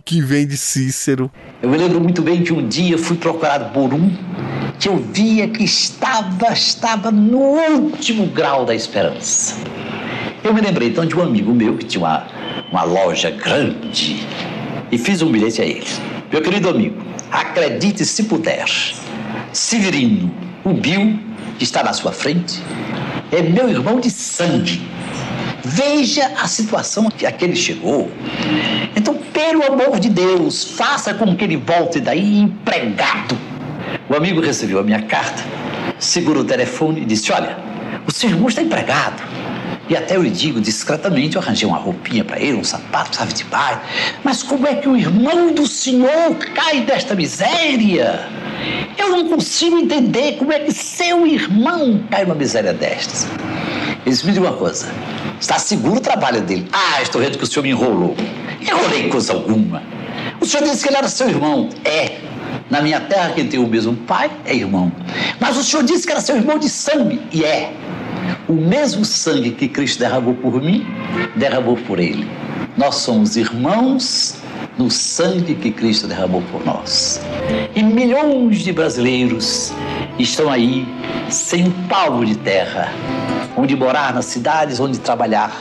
[0.03, 1.31] que vem de Cícero.
[1.61, 4.11] Eu me lembro muito bem que um dia fui procurado por um
[4.79, 9.55] que eu via que estava, estava no último grau da esperança.
[10.45, 12.27] Eu me lembrei então de um amigo meu que tinha uma,
[12.71, 14.25] uma loja grande
[14.91, 15.87] e fiz um bilhete a ele.
[16.31, 18.65] Meu querido amigo, acredite se puder,
[19.51, 20.31] Severino,
[20.63, 21.19] o Bill,
[21.57, 22.61] que está na sua frente,
[23.31, 24.81] é meu irmão de sangue.
[25.63, 28.11] Veja a situação a que ele chegou.
[28.95, 33.35] Então, pelo amor de Deus, faça com que ele volte daí empregado
[34.07, 35.43] o amigo recebeu a minha carta,
[35.97, 37.57] segurou o telefone e disse: Olha,
[38.05, 39.23] o seu irmão está empregado.
[39.87, 43.33] E até eu lhe digo discretamente, eu arranjei uma roupinha para ele, um sapato, sabe
[43.33, 43.81] de baixo.
[44.23, 48.27] Mas como é que o irmão do senhor cai desta miséria?
[48.97, 53.27] Eu não consigo entender como é que seu irmão cai numa miséria destas.
[54.05, 54.91] Ele disse, me diga uma coisa,
[55.39, 56.67] está seguro o trabalho dele?
[56.71, 58.15] Ah, estou vendo que o senhor me enrolou.
[58.61, 59.83] Enrolei coisa alguma.
[60.41, 61.69] O senhor disse que ele era seu irmão.
[61.83, 62.17] É,
[62.69, 64.91] na minha terra, quem tem o mesmo pai é irmão.
[65.39, 67.71] Mas o Senhor disse que era seu irmão de sangue, e é.
[68.47, 70.85] O mesmo sangue que Cristo derramou por mim,
[71.35, 72.27] derramou por ele.
[72.77, 74.37] Nós somos irmãos
[74.77, 77.21] no sangue que Cristo derramou por nós.
[77.75, 79.73] E milhões de brasileiros
[80.19, 80.87] estão aí
[81.29, 82.91] sem um palmo de terra,
[83.57, 85.51] onde morar nas cidades, onde trabalhar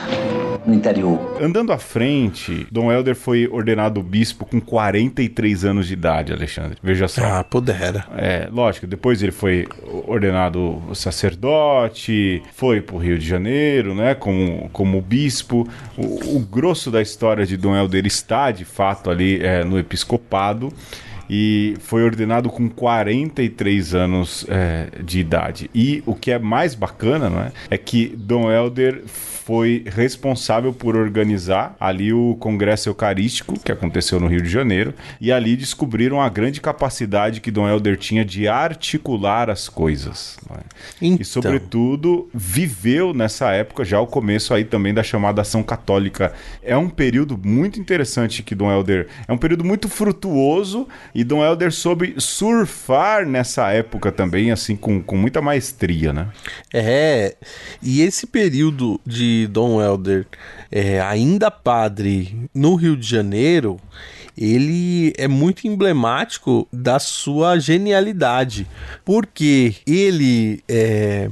[0.65, 1.19] no interior.
[1.39, 6.77] Andando à frente, Dom Helder foi ordenado bispo com 43 anos de idade, Alexandre.
[6.81, 7.23] Veja só.
[7.23, 8.05] Ah, pudera.
[8.17, 9.67] É, lógico, depois ele foi
[10.07, 15.67] ordenado sacerdote, foi pro Rio de Janeiro, né, como, como bispo.
[15.97, 20.71] O, o grosso da história de Dom Helder está, de fato, ali é, no episcopado
[21.29, 25.69] e foi ordenado com 43 anos é, de idade.
[25.73, 29.03] E o que é mais bacana, não é, é que Dom Helder
[29.45, 35.31] foi responsável por organizar ali o Congresso Eucarístico, que aconteceu no Rio de Janeiro, e
[35.31, 40.39] ali descobriram a grande capacidade que Dom Helder tinha de articular as coisas.
[40.49, 40.63] É?
[40.99, 41.21] Então.
[41.21, 46.33] E, sobretudo, viveu nessa época já o começo aí também da chamada ação católica.
[46.63, 49.07] É um período muito interessante que Dom Helder.
[49.27, 55.01] É um período muito frutuoso e Dom Helder soube surfar nessa época também, assim, com,
[55.01, 56.27] com muita maestria, né?
[56.73, 57.37] É,
[57.81, 60.27] e esse período de Dom Helder,
[60.69, 63.79] é, ainda padre no Rio de Janeiro,
[64.37, 68.67] ele é muito emblemático da sua genialidade,
[69.03, 71.29] porque ele é,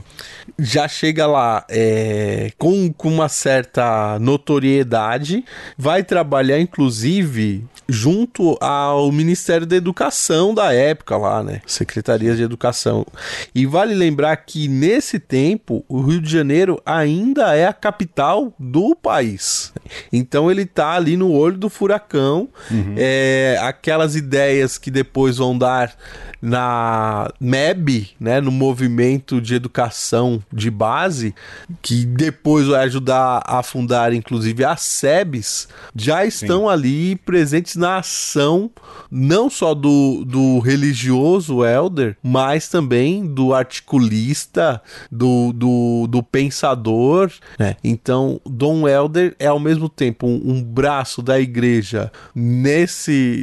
[0.58, 5.44] já chega lá é, com, com uma certa notoriedade,
[5.78, 11.62] vai trabalhar inclusive junto ao Ministério da Educação da época lá, né?
[11.66, 13.06] Secretaria de Educação.
[13.54, 18.96] E vale lembrar que nesse tempo o Rio de Janeiro ainda é a capital do
[18.96, 19.74] país.
[20.12, 22.50] Então ele tá ali no olho do furacão.
[22.72, 22.93] Uhum.
[22.98, 25.96] É, aquelas ideias que depois vão dar
[26.42, 31.34] na MEB, né, no movimento de educação de base,
[31.82, 36.68] que depois vai ajudar a fundar inclusive as SEBs, já estão Sim.
[36.68, 38.70] ali presentes na ação
[39.10, 47.32] não só do, do religioso elder, mas também do articulista, do, do, do pensador.
[47.60, 47.76] Né?
[47.84, 52.83] Então, Dom Elder é ao mesmo tempo um, um braço da igreja nesse,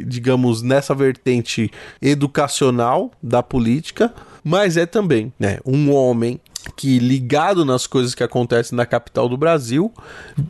[0.07, 6.39] digamos, nessa vertente educacional da política, mas é também né, um homem
[6.75, 9.91] que, ligado nas coisas que acontecem na capital do Brasil,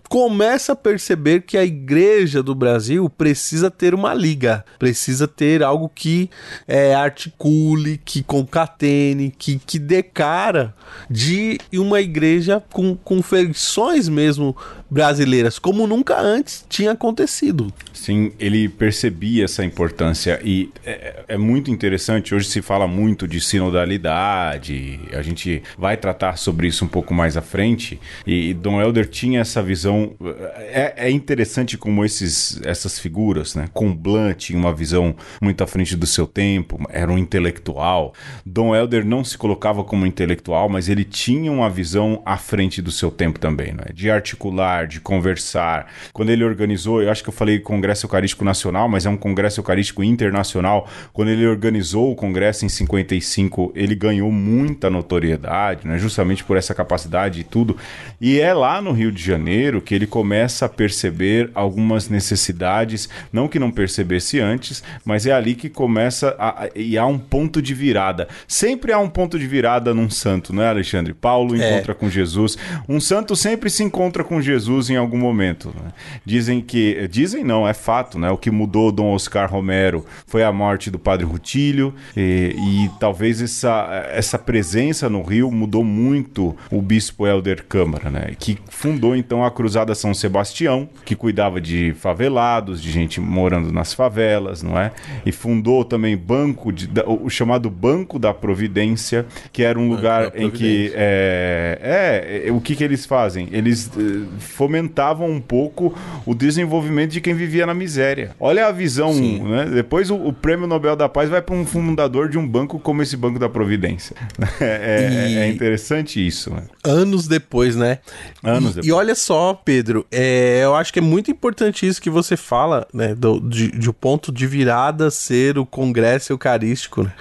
[0.09, 5.89] começa a perceber que a igreja do Brasil precisa ter uma liga, precisa ter algo
[5.93, 6.29] que
[6.67, 10.75] é, articule, que concatene, que, que dê cara
[11.09, 14.55] de uma igreja com, com feições mesmo
[14.89, 17.73] brasileiras, como nunca antes tinha acontecido.
[17.93, 22.35] Sim, ele percebia essa importância e é, é, muito interessante.
[22.35, 27.37] Hoje se fala muito de sinodalidade, a gente vai tratar sobre isso um pouco mais
[27.37, 27.99] à frente.
[28.25, 30.13] E Dom Helder tinha essa visão.
[30.57, 33.67] É, é interessante como esses, essas figuras, né?
[33.73, 38.13] Comblan tinha uma visão muito à frente do seu tempo, era um intelectual.
[38.45, 42.91] Dom Helder não se colocava como intelectual, mas ele tinha uma visão à frente do
[42.91, 43.85] seu tempo também, né?
[43.93, 45.91] de articular, de conversar.
[46.13, 49.59] Quando ele organizou, eu acho que eu falei Congresso Eucarístico Nacional, mas é um Congresso
[49.59, 50.87] Eucarístico Internacional.
[51.13, 55.90] Quando ele organizou o Congresso em 55, ele ganhou muita notoriedade, né?
[55.97, 57.77] Justamente por essa capacidade e tudo.
[58.19, 63.47] E é lá no Rio de Janeiro que ele começa a perceber algumas necessidades, não
[63.47, 67.73] que não percebesse antes, mas é ali que começa a, e há um ponto de
[67.73, 68.27] virada.
[68.47, 71.13] Sempre há um ponto de virada num santo, não é, Alexandre?
[71.13, 71.57] Paulo é.
[71.57, 71.95] encontra é.
[71.95, 72.57] com Jesus.
[72.87, 75.73] Um santo sempre se encontra com Jesus em algum momento.
[75.75, 75.91] Né?
[76.25, 77.07] Dizem que.
[77.09, 78.29] Dizem não, é fato, né?
[78.29, 81.93] O que mudou Dom Oscar Romero foi a morte do padre Rutílio.
[82.15, 88.33] E, e talvez essa, essa presença no Rio mudou muito o bispo Helder Câmara, né?
[88.37, 93.93] Que fundou então a Cruzada São Sebastião, que cuidava de favelados, de gente morando nas
[93.93, 94.91] favelas, não é?
[95.25, 100.49] E fundou também banco de, o chamado Banco da Providência, que era um lugar em
[100.49, 103.47] que é, é, o que que eles fazem?
[103.51, 105.93] Eles eh, fomentavam um pouco
[106.25, 108.31] o desenvolvimento de quem vivia na miséria.
[108.39, 109.65] Olha a visão, né?
[109.65, 113.01] Depois o, o, Prêmio Nobel da Paz vai para um fundador de um banco como
[113.01, 114.15] esse Banco da Providência.
[114.61, 116.51] É, é, é interessante isso.
[116.51, 116.63] Né?
[116.83, 117.99] Anos depois, né?
[118.43, 118.87] Anos e, depois.
[118.87, 122.87] E olha só, Pedro, é, eu acho que é muito importante isso que você fala,
[122.93, 123.15] né?
[123.15, 127.13] Do, de, de o ponto de virada ser o Congresso Eucarístico, né?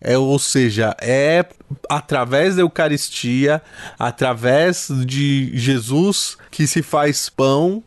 [0.00, 1.44] É, ou seja, é
[1.88, 3.62] através da Eucaristia,
[3.98, 7.82] através de Jesus que se faz pão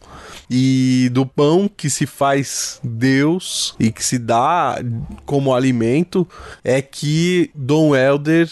[0.49, 4.77] e do pão que se faz Deus e que se dá
[5.25, 6.27] como alimento,
[6.63, 8.49] é que Dom Helder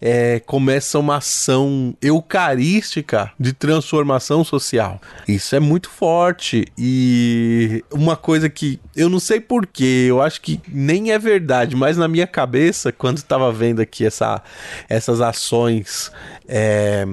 [0.00, 5.00] é, começa uma ação eucarística de transformação social.
[5.26, 10.60] Isso é muito forte e uma coisa que eu não sei porquê, eu acho que
[10.66, 14.42] nem é verdade, mas na minha cabeça, quando estava vendo aqui essa,
[14.88, 16.10] essas ações.
[16.48, 17.06] É,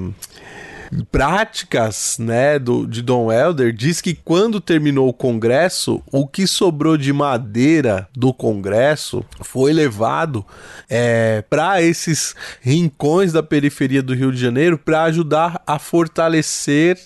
[1.12, 6.98] práticas né, do, de Dom Helder diz que quando terminou o Congresso, o que sobrou
[6.98, 10.46] de madeira do Congresso foi levado
[10.90, 17.00] é, para esses rincões da periferia do Rio de Janeiro para ajudar a fortalecer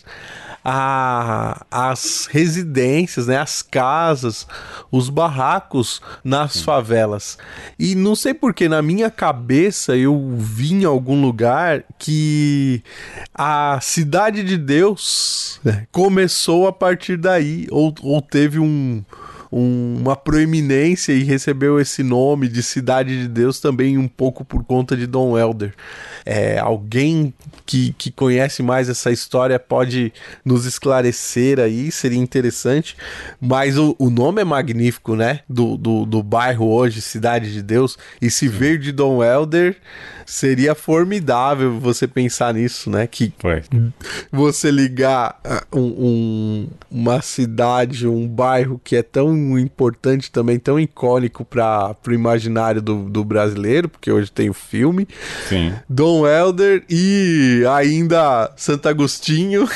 [0.72, 4.46] a, as residências, né, as casas,
[4.92, 6.64] os barracos nas Sim.
[6.64, 7.40] favelas.
[7.80, 12.84] E não sei porque na minha cabeça eu vi em algum lugar que
[13.34, 19.04] a cidade de Deus né, começou a partir daí ou, ou teve um
[19.52, 24.64] um, uma proeminência e recebeu esse nome de Cidade de Deus também um pouco por
[24.64, 25.74] conta de Dom Helder.
[26.26, 27.34] É, alguém
[27.66, 32.96] que, que conhece mais essa história pode nos esclarecer aí, seria interessante.
[33.40, 35.42] Mas o, o nome é magnífico, né?
[35.50, 37.98] Do, do, do bairro hoje, Cidade de Deus.
[38.22, 39.78] E se ver de Dom Helder
[40.30, 43.08] seria formidável você pensar nisso, né?
[43.08, 43.64] Que Foi.
[44.32, 50.60] você ligar ah, um, um, uma cidade, um bairro que é tão tão importante também,
[50.60, 55.08] tão icônico para o imaginário do, do brasileiro, porque hoje tem o filme.
[55.48, 55.74] Sim.
[55.88, 59.68] Dom Helder e ainda Santo Agostinho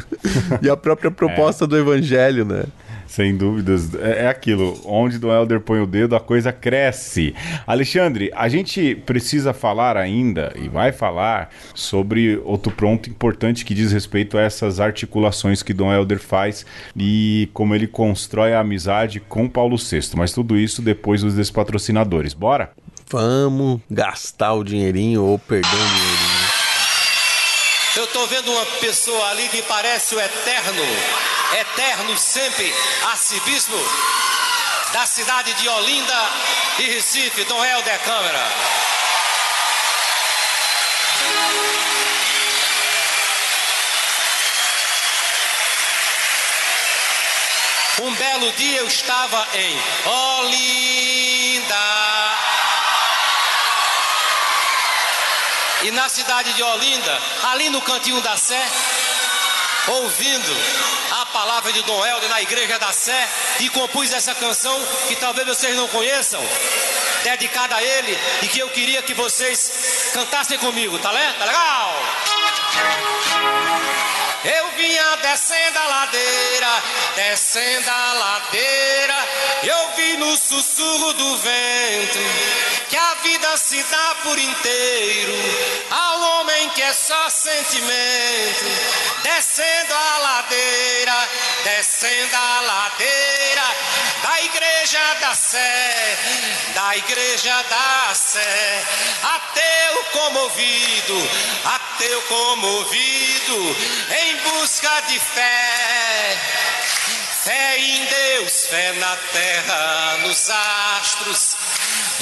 [0.62, 1.68] e a própria proposta é.
[1.68, 2.64] do Evangelho, né?
[3.12, 3.94] Sem dúvidas.
[3.94, 4.80] É, é, aquilo.
[4.86, 7.34] Onde do Elder põe o dedo, a coisa cresce.
[7.66, 13.92] Alexandre, a gente precisa falar ainda, e vai falar, sobre outro ponto importante que diz
[13.92, 16.64] respeito a essas articulações que Dom Helder faz
[16.96, 20.16] e como ele constrói a amizade com Paulo VI.
[20.16, 22.32] Mas tudo isso depois dos despatrocinadores.
[22.32, 22.72] Bora?
[23.10, 26.62] Vamos gastar o dinheirinho ou perder o dinheirinho.
[27.94, 32.72] Eu tô vendo uma pessoa ali que parece o eterno eterno sempre
[33.10, 33.78] arcebispo
[34.92, 36.30] da cidade de Olinda
[36.78, 38.52] e Recife, Dom Helder Câmara.
[48.02, 51.76] Um belo dia eu estava em Olinda.
[55.82, 58.64] E na cidade de Olinda, ali no cantinho da Sé,
[59.88, 60.56] ouvindo
[61.42, 63.28] palavra de Dom Helder na igreja da Sé
[63.58, 66.40] e compus essa canção que talvez vocês não conheçam,
[67.24, 72.02] dedicada a ele e que eu queria que vocês cantassem comigo, tá, tá legal?
[74.44, 76.82] Eu vinha descendo a ladeira,
[77.16, 79.28] descendo a ladeira,
[79.64, 85.32] eu vi no sussurro do vento que a vida se dá por inteiro.
[85.90, 88.66] Ao homem que é só sentimento,
[89.22, 91.28] descendo a ladeira,
[91.64, 93.62] descendo a ladeira
[94.22, 96.18] da igreja da Sé,
[96.74, 98.84] da igreja da Sé,
[99.22, 101.30] ateu comovido,
[101.64, 103.76] ateu comovido,
[104.22, 106.38] em busca de fé.
[107.42, 111.51] Fé em Deus, fé na terra, nos astros,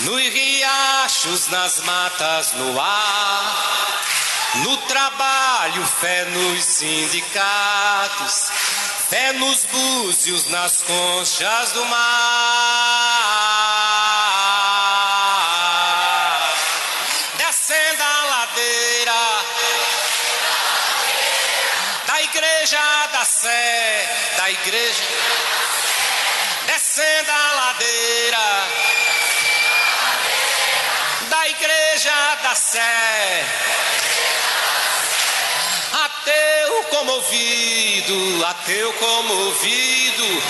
[0.04, 4.00] nos riachos, nas matas, no ar.
[4.64, 8.50] No trabalho, fé nos sindicatos,
[9.08, 13.59] fé nos búzios, nas conchas do mar.
[37.10, 40.42] Comovido, ateu comovido,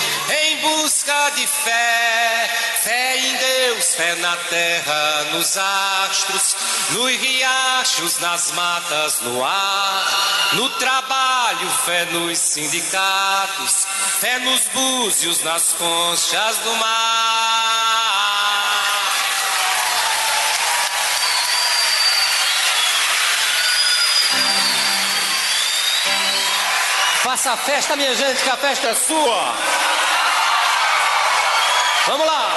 [0.43, 2.49] em busca de fé,
[2.83, 6.55] fé em Deus, fé na terra, nos astros,
[6.91, 13.87] nos riachos, nas matas, no ar, no trabalho, fé nos sindicatos,
[14.19, 18.00] fé nos búzios, nas conchas do mar.
[27.23, 29.55] Faça a festa, minha gente, que a festa é sua.
[32.07, 32.51] Vamos lá.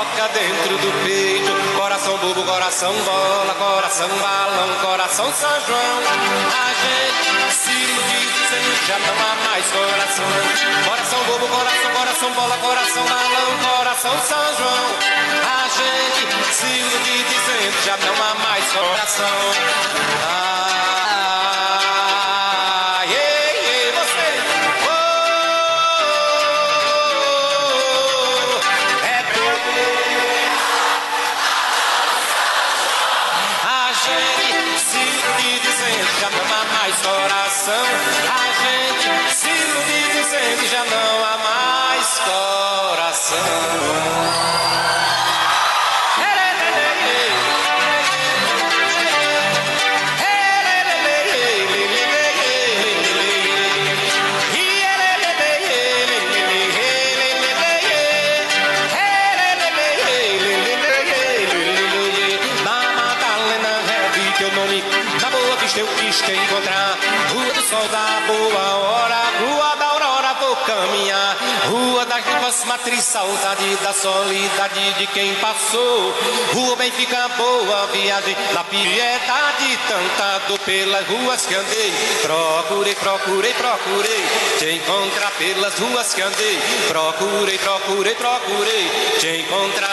[0.00, 1.76] Pipoca dentro do peito.
[1.76, 5.98] Coração bobo, coração bola, coração balão, coração São João.
[6.48, 10.24] A gente se ilude já não há mais coração.
[10.84, 14.86] Coração bobo, coração, coração bola, coração balão, coração São João.
[15.46, 19.26] A gente se ilude dizendo já não há mais coração.
[20.24, 20.89] Ah,
[36.20, 37.84] já não há mais coração.
[38.28, 43.38] A gente se ilude dizendo já não há mais coração.
[72.64, 76.14] Matriz, saudade da solidade de quem passou.
[76.54, 81.92] Rua bem fica boa viagem, na piedade, tantado pelas ruas que andei.
[82.22, 84.24] Procurei, procurei, procurei,
[84.58, 86.58] te encontrar pelas ruas que andei.
[86.88, 89.89] Procurei, procurei, procurei, te encontrar.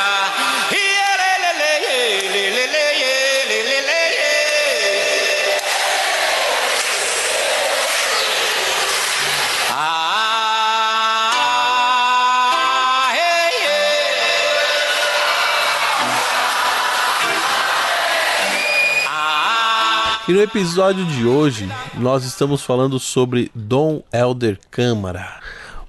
[20.28, 25.40] E no episódio de hoje, nós estamos falando sobre Dom Helder Câmara,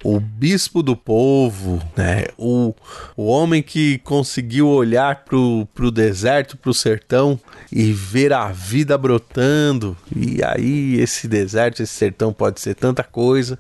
[0.05, 2.27] o bispo do povo, né?
[2.39, 2.73] O,
[3.17, 7.39] o homem que conseguiu olhar pro, pro deserto, pro sertão
[7.73, 9.97] e ver a vida brotando.
[10.15, 13.59] E aí, esse deserto, esse sertão pode ser tanta coisa.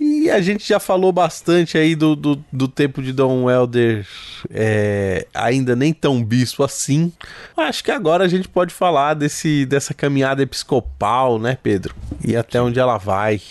[0.00, 4.06] E a gente já falou bastante aí do, do, do tempo de Dom Helder,
[4.48, 7.12] é, ainda nem tão bispo assim.
[7.54, 11.94] Acho que agora a gente pode falar desse, dessa caminhada episcopal, né, Pedro?
[12.26, 13.42] E até onde ela vai.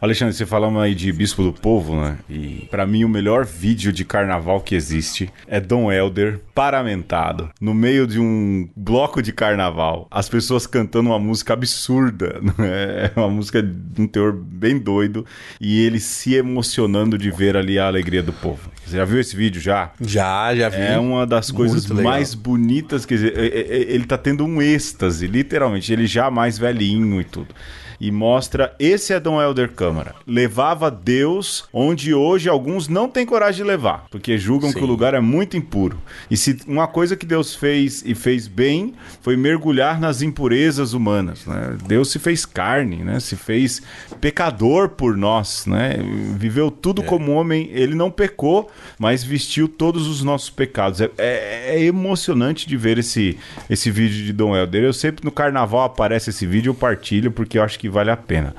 [0.00, 2.18] Alexandre, você falando aí de Bispo do Povo, né?
[2.28, 7.72] E pra mim o melhor vídeo de carnaval que existe é Dom Helder paramentado no
[7.72, 10.06] meio de um bloco de carnaval.
[10.10, 13.06] As pessoas cantando uma música absurda, né?
[13.06, 15.24] É uma música de um teor bem doido
[15.60, 18.70] e ele se emocionando de ver ali a alegria do povo.
[18.86, 19.90] Você já viu esse vídeo já?
[20.00, 20.76] Já, já vi.
[20.76, 25.26] É uma das coisas mais bonitas, quer dizer, é- é- ele tá tendo um êxtase,
[25.26, 27.48] literalmente, ele já mais velhinho e tudo.
[28.00, 30.14] E mostra, esse é Dom Helder Câmara.
[30.26, 34.78] Levava Deus onde hoje alguns não têm coragem de levar, porque julgam Sim.
[34.78, 35.98] que o lugar é muito impuro.
[36.30, 41.46] E se uma coisa que Deus fez e fez bem foi mergulhar nas impurezas humanas,
[41.46, 41.76] né?
[41.86, 43.18] Deus se fez carne, né?
[43.20, 43.82] Se fez
[44.20, 45.96] pecador por nós, né?
[46.36, 51.00] Viveu tudo como homem, ele não pecou, mas vestiu todos os nossos pecados.
[51.00, 53.36] É, é- é emocionante de ver esse,
[53.68, 54.84] esse vídeo de Dom Helder.
[54.84, 58.16] Eu sempre no carnaval aparece esse vídeo, eu partilho porque eu acho que vale a
[58.16, 58.54] pena.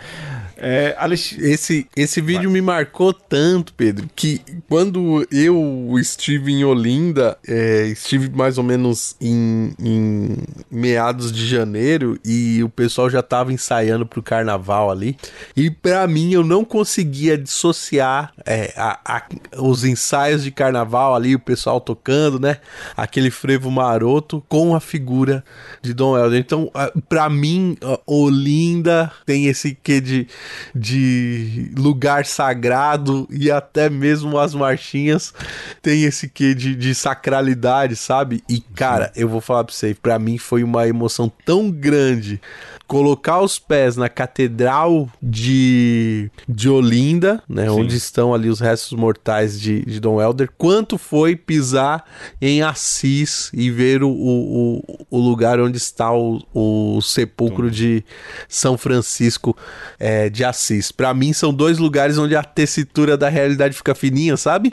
[0.60, 1.36] É, Alex...
[1.38, 8.30] Esse, esse vídeo me marcou tanto, Pedro, que quando eu estive em Olinda, é, estive
[8.30, 10.36] mais ou menos em, em
[10.70, 15.16] meados de janeiro e o pessoal já tava ensaiando pro carnaval ali.
[15.56, 21.36] E pra mim eu não conseguia dissociar é, a- a- os ensaios de carnaval ali,
[21.36, 22.58] o pessoal tocando, né?
[22.96, 25.44] Aquele frevo maroto com a figura
[25.82, 26.40] de Dom Helder.
[26.40, 30.28] Então, a- pra mim, Olinda tem esse quê de,
[30.76, 35.34] de lugar sagrado e até mesmo as marchinhas
[35.82, 38.44] tem esse quê de, de sacralidade, sabe?
[38.50, 42.40] E, cara, eu vou falar pra você, pra mim foi uma emoção tão grande
[42.88, 49.60] colocar os pés na catedral de, de Olinda, né, onde estão ali os restos mortais
[49.60, 52.06] de, de Dom Helder, quanto foi pisar
[52.42, 58.06] em Assis e ver o, o, o- lugar onde está o, o sepulcro de
[58.48, 59.54] São Francisco
[60.00, 60.92] é, de Assis.
[60.92, 64.72] Pra mim são dois lugares onde a tessitura da realidade fica fininha, sabe?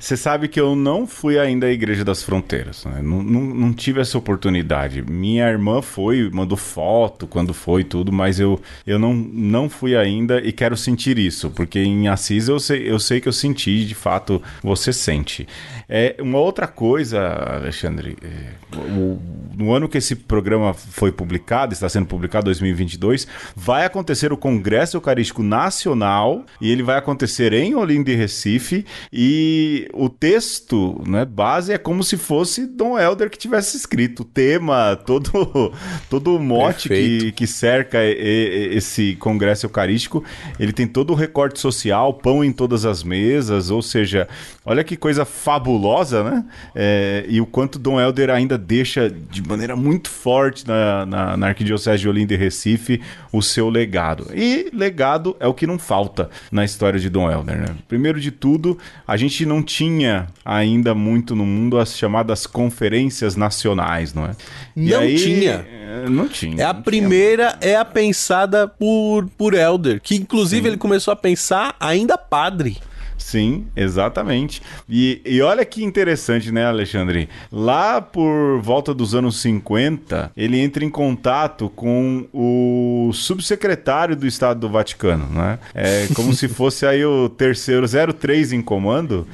[0.00, 3.00] Você sabe que eu não fui ainda à Igreja das Fronteiras, né?
[3.02, 5.02] não, não, não tive essa oportunidade.
[5.02, 10.40] Minha irmã foi, mandou foto quando foi tudo, mas eu, eu não, não fui ainda
[10.40, 13.94] e quero sentir isso, porque em Assis eu sei, eu sei que eu senti, de
[13.94, 15.46] fato, você sente.
[15.88, 19.20] É, uma outra coisa, Alexandre, é, o-
[19.56, 24.95] no ano que esse programa foi publicado, está sendo publicado 2022, vai acontecer o Congresso
[24.96, 31.72] Eucarístico Nacional e ele vai acontecer em Olinda e Recife e o texto, né, base
[31.72, 35.72] é como se fosse Dom Helder que tivesse escrito o tema, todo
[36.08, 37.36] todo o mote que, Perfeito.
[37.36, 40.24] que cerca esse Congresso Eucarístico,
[40.58, 44.28] ele tem todo o recorte social, pão em todas as mesas, ou seja,
[44.64, 46.44] olha que coisa fabulosa, né?
[46.74, 51.46] É, e o quanto Dom Helder ainda deixa de maneira muito forte na, na, na
[51.48, 53.00] Arquidiocese de Olinda e Recife
[53.32, 54.28] o seu legado.
[54.34, 57.76] E legado é o que não falta na história de Dom Helder, né?
[57.88, 64.14] Primeiro de tudo, a gente não tinha ainda muito no mundo as chamadas conferências nacionais,
[64.14, 64.30] não é?
[64.76, 65.66] Não tinha.
[65.68, 66.62] é, Não tinha.
[66.62, 66.84] É a não tinha.
[66.84, 72.78] primeira, é a pensada por, por Elder, que inclusive ele começou a pensar ainda padre.
[73.18, 74.62] Sim, exatamente.
[74.88, 77.28] E, e olha que interessante, né, Alexandre?
[77.50, 84.60] Lá por volta dos anos 50, ele entra em contato com o subsecretário do Estado
[84.60, 85.58] do Vaticano, né?
[85.74, 89.26] É como se fosse aí o terceiro 03 em comando.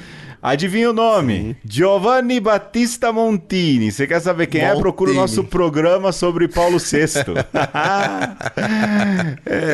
[0.42, 1.56] Adivinha o nome?
[1.64, 3.92] Giovanni Battista Montini.
[3.92, 4.74] Você quer saber quem é?
[4.74, 5.36] Procura o Montini.
[5.36, 7.06] nosso programa sobre Paulo VI.
[9.46, 9.71] É,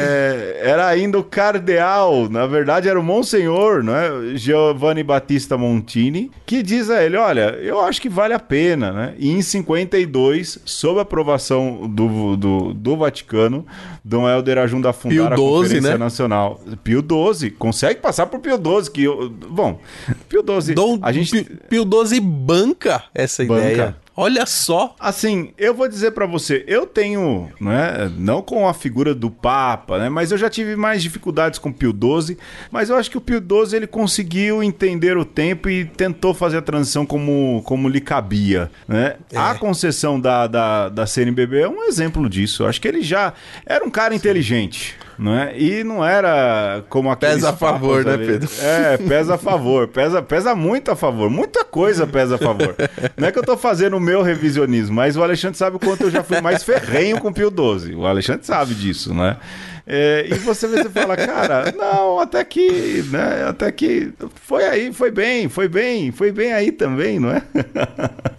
[0.89, 4.37] era ainda o cardeal, na verdade era o Monsenhor, não é?
[4.37, 9.15] Giovanni Battista Montini, que diz a ele: Olha, eu acho que vale a pena, né?
[9.19, 13.67] E em 52, sob a aprovação do, do, do Vaticano,
[14.05, 15.99] Dom Helder ajuda a fundar Pio a XII, Conferência né?
[15.99, 16.61] Nacional.
[16.83, 19.79] Pio XII, consegue passar por Pio XII, que eu, bom,
[20.29, 23.61] Pio XII, Dom a gente Pio, Pio XII banca essa Banca.
[23.71, 23.97] ideia.
[24.21, 24.97] Olha só.
[24.99, 29.97] Assim, eu vou dizer pra você, eu tenho, né, não com a figura do Papa,
[29.97, 32.37] né, mas eu já tive mais dificuldades com o Pio XII,
[32.69, 36.57] mas eu acho que o Pio XII ele conseguiu entender o tempo e tentou fazer
[36.57, 39.15] a transição como, como lhe cabia, né?
[39.33, 39.39] É.
[39.39, 42.65] A concessão da, da, da CNBB é um exemplo disso.
[42.65, 43.33] Eu acho que ele já
[43.65, 44.97] era um cara inteligente.
[45.19, 45.59] Não é?
[45.59, 48.17] E não era como aqueles Pesa a favor, né.
[48.17, 48.49] Pedro?
[48.63, 52.77] É, pesa a favor, pesa, pesa muito a favor, muita coisa pesa a favor.
[53.17, 56.05] Não é que eu tô fazendo o meu revisionismo, mas o Alexandre sabe o quanto
[56.05, 57.97] eu já fui mais ferrenho com o Pio XII.
[57.97, 59.37] O Alexandre sabe disso, né?
[59.91, 65.11] É, e você você fala, cara, não, até que, né, até que foi aí, foi
[65.11, 67.43] bem, foi bem, foi bem aí também, não é?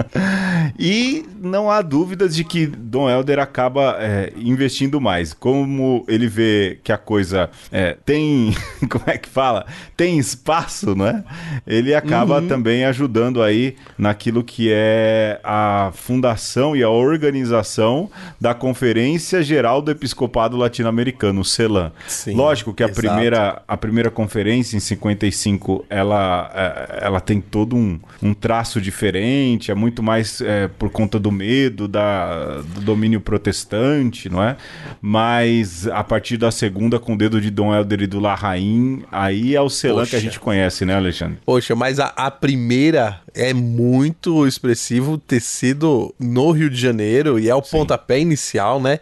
[0.77, 5.33] E não há dúvidas de que Dom Helder acaba é, investindo mais.
[5.33, 8.55] Como ele vê que a coisa é, tem.
[8.89, 9.65] Como é que fala?
[9.95, 11.23] Tem espaço, não é?
[11.67, 19.43] Ele acaba também ajudando aí naquilo que é a fundação e a organização da Conferência
[19.43, 21.91] Geral do Episcopado Latino-Americano, o CELAM.
[22.07, 23.01] Sim, Lógico que a exato.
[23.01, 29.71] primeira, a primeira conferência, em 55, ela, é, ela tem todo um, um traço diferente,
[29.71, 34.57] é muito mais é, por conta do medo, da, do domínio protestante, não é?
[35.01, 39.55] Mas a partir da segunda, com o dedo de Dom Helder e do Larraín, aí
[39.55, 40.19] é o Celan que a Poxa.
[40.19, 41.37] gente conhece, né, Alexandre?
[41.45, 47.49] Poxa, mas a, a primeira é muito expressivo ter sido no Rio de Janeiro e
[47.49, 48.99] é o pontapé inicial, né?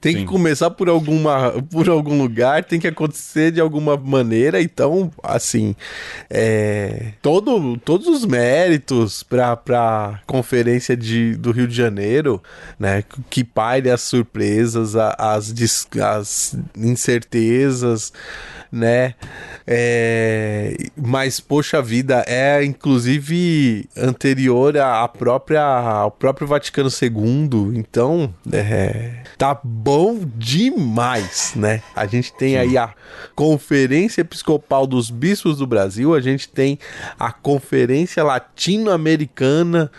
[0.00, 0.18] Tem Sim.
[0.20, 4.62] que começar por alguma por algum lugar, tem que acontecer de alguma maneira.
[4.62, 5.76] Então, assim,
[6.30, 12.42] é, todo, todos os méritos para para conferência de, do Rio de Janeiro,
[12.78, 13.04] né?
[13.28, 15.52] Que paire as surpresas, a- as,
[16.00, 18.12] as incertezas,
[18.72, 19.14] né?
[19.66, 29.22] É, mas, poxa vida, é inclusive anterior à própria, ao próprio Vaticano II, então é,
[29.38, 31.82] tá bom demais, né?
[31.94, 32.92] A gente tem aí a
[33.34, 36.78] Conferência Episcopal dos Bispos do Brasil, a gente tem
[37.18, 39.90] a Conferência Latino-Americana,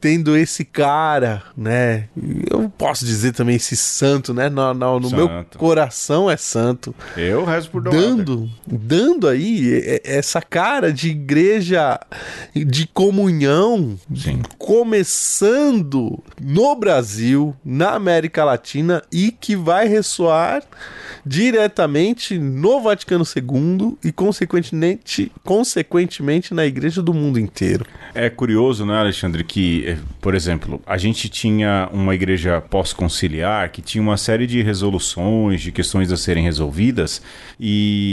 [0.00, 2.08] tendo esse cara, né?
[2.50, 4.48] Eu posso dizer também esse santo, né?
[4.48, 5.58] No, no- no meu Santo.
[5.58, 7.90] coração é santo Eu rezo por Dom.
[8.24, 11.98] Dando, dando aí essa cara de igreja
[12.54, 14.42] de comunhão, Sim.
[14.58, 20.62] começando no Brasil, na América Latina e que vai ressoar
[21.24, 27.84] diretamente no Vaticano II e consequentemente, consequentemente na igreja do mundo inteiro.
[28.14, 33.82] É curioso, né, Alexandre, que, eh, por exemplo, a gente tinha uma igreja pós-conciliar que
[33.82, 37.20] tinha uma série de resoluções, de questões a serem resolvidas,
[37.60, 38.07] e,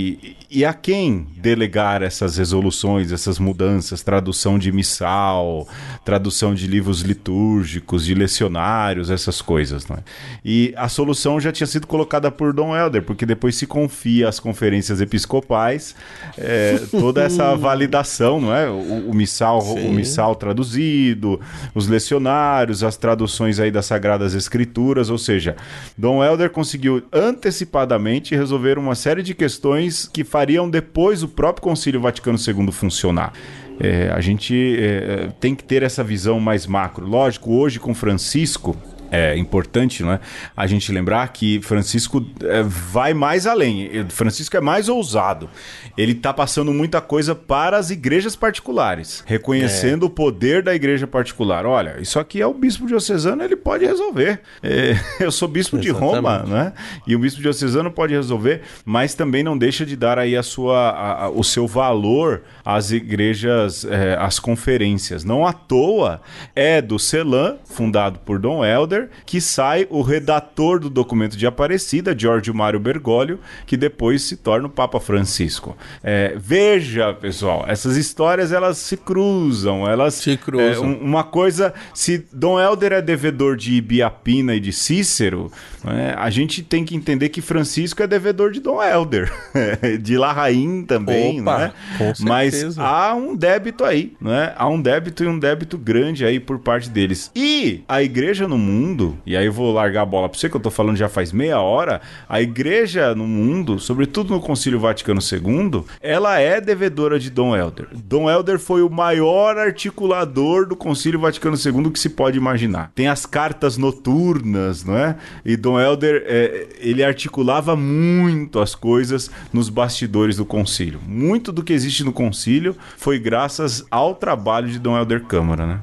[0.50, 5.68] e a quem delegar essas resoluções, essas mudanças, tradução de missal,
[6.04, 10.00] tradução de livros litúrgicos, de lecionários, essas coisas, não é?
[10.44, 14.40] E a solução já tinha sido colocada por Dom Helder, porque depois se confia às
[14.40, 15.96] conferências episcopais
[16.38, 18.70] eh, toda essa validação, não é?
[18.70, 19.94] O, o missal, o Sim.
[19.94, 21.40] missal traduzido,
[21.74, 25.56] os lecionários, as traduções aí das Sagradas Escrituras, ou seja,
[25.98, 32.02] Dom Helder conseguiu antecipadamente resolver uma série de questões que fariam depois o próprio Concílio
[32.02, 33.34] Vaticano II funcionar.
[33.80, 37.06] É, a gente é, tem que ter essa visão mais macro.
[37.06, 38.76] Lógico, hoje com Francisco,
[39.16, 40.20] é importante não é?
[40.56, 43.90] a gente lembrar que Francisco é, vai mais além.
[44.10, 45.50] Francisco é mais ousado.
[45.98, 51.66] Ele está passando muita coisa para as igrejas particulares, reconhecendo o poder da igreja particular.
[51.66, 54.42] Olha, isso aqui é o bispo diocesano, ele pode resolver.
[54.62, 56.52] É, eu sou bispo de Roma, Exatamente.
[56.54, 56.74] né?
[57.08, 60.90] E o bispo diocesano pode resolver, mas também não deixa de dar aí a sua,
[60.90, 65.24] a- a- o seu valor às igrejas, é, às conferências.
[65.24, 66.22] Não à toa
[66.56, 72.16] é do CELAM, fundado por Dom Helder, Que sai o redator do documento de Aparecida,
[72.18, 75.76] Giorgio Mário Bergoglio, que depois se torna o Papa Francisco.
[76.04, 80.92] É, veja, pessoal, essas histórias elas se cruzam, elas se cruzam.
[80.92, 85.52] É, uma coisa, se Dom Helder é devedor de Ibiapina e de Cícero,
[85.84, 89.32] né, a gente tem que entender que Francisco é devedor de Dom Helder,
[90.02, 91.74] de Larraín também, Opa, né?
[92.20, 94.54] Mas há um débito aí, né?
[94.58, 97.32] Há um débito e um débito grande aí por parte deles.
[97.36, 98.85] E a igreja no mundo,
[99.26, 101.32] e aí eu vou largar a bola para você que eu tô falando já faz
[101.32, 107.30] meia hora, a igreja no mundo, sobretudo no Concílio Vaticano II, ela é devedora de
[107.30, 107.88] Dom Helder.
[107.94, 112.92] Dom Helder foi o maior articulador do Concílio Vaticano II que se pode imaginar.
[112.94, 115.16] Tem as cartas noturnas, não é?
[115.44, 121.00] E Dom Helder, é, ele articulava muito as coisas nos bastidores do concílio.
[121.06, 125.80] Muito do que existe no concílio foi graças ao trabalho de Dom Helder Câmara, né?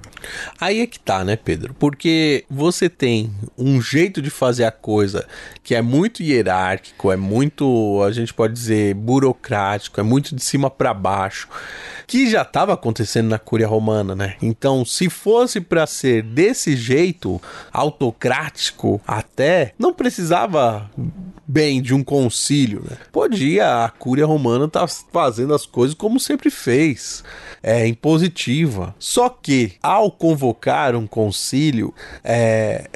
[0.60, 1.74] Aí é que tá, né, Pedro?
[1.74, 5.26] Porque você tem um jeito de fazer a coisa
[5.62, 10.70] que é muito hierárquico, é muito, a gente pode dizer, burocrático, é muito de cima
[10.70, 11.48] para baixo,
[12.06, 14.36] que já estava acontecendo na Cúria Romana, né?
[14.40, 17.40] Então, se fosse para ser desse jeito,
[17.72, 20.90] autocrático até, não precisava
[21.46, 22.96] bem de um concílio, né?
[23.10, 27.22] Podia a Cúria Romana estar tá fazendo as coisas como sempre fez,
[27.62, 28.94] é impositiva.
[28.98, 31.94] Só que ao convocar um concílio,
[32.24, 32.88] é,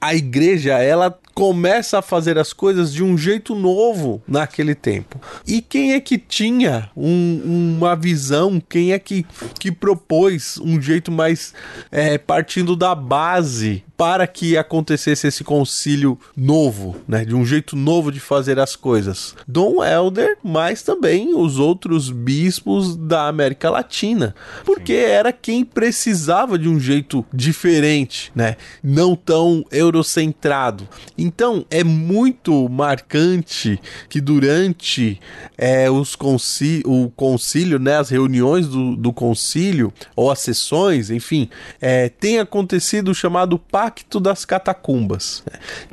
[0.00, 5.20] a igreja ela começa a fazer as coisas de um jeito novo naquele tempo.
[5.46, 8.58] E quem é que tinha um, uma visão?
[8.58, 9.26] Quem é que,
[9.60, 11.52] que propôs um jeito mais
[11.92, 18.12] é, partindo da base para que acontecesse esse concílio novo, né, de um jeito novo
[18.12, 19.34] de fazer as coisas.
[19.48, 24.34] Dom Helder, mas também os outros bispos da América Latina,
[24.64, 30.86] porque era quem precisava de um jeito diferente, né, não tão eurocentrado.
[31.16, 35.18] Então é muito marcante que durante
[35.56, 41.48] é, os concí o concílio, né, as reuniões do, do concílio ou as sessões, enfim,
[41.80, 45.44] é, tem acontecido o chamado Pacto das Catacumbas,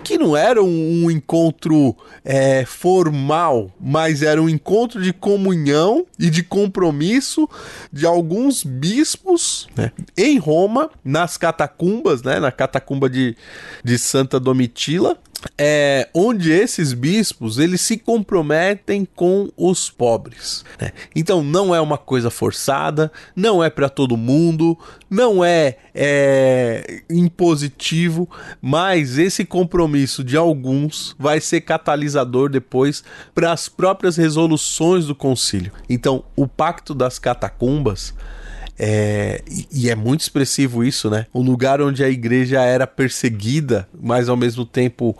[0.03, 6.27] que não era um, um encontro é, formal, mas era um encontro de comunhão e
[6.31, 7.47] de compromisso
[7.91, 13.37] de alguns bispos né, em Roma, nas catacumbas, né, na catacumba de,
[13.83, 15.15] de Santa Domitila,
[15.57, 20.63] é, onde esses bispos eles se comprometem com os pobres.
[20.79, 20.91] Né?
[21.15, 24.77] Então não é uma coisa forçada, não é para todo mundo,
[25.09, 28.29] não é, é impositivo,
[28.61, 35.71] mas esse compromisso de alguns vai ser catalisador depois para as próprias resoluções do concílio.
[35.89, 38.13] Então o pacto das catacumbas
[38.77, 41.27] é, e é muito expressivo isso, né?
[41.33, 45.15] Um lugar onde a igreja era perseguida, mas ao mesmo tempo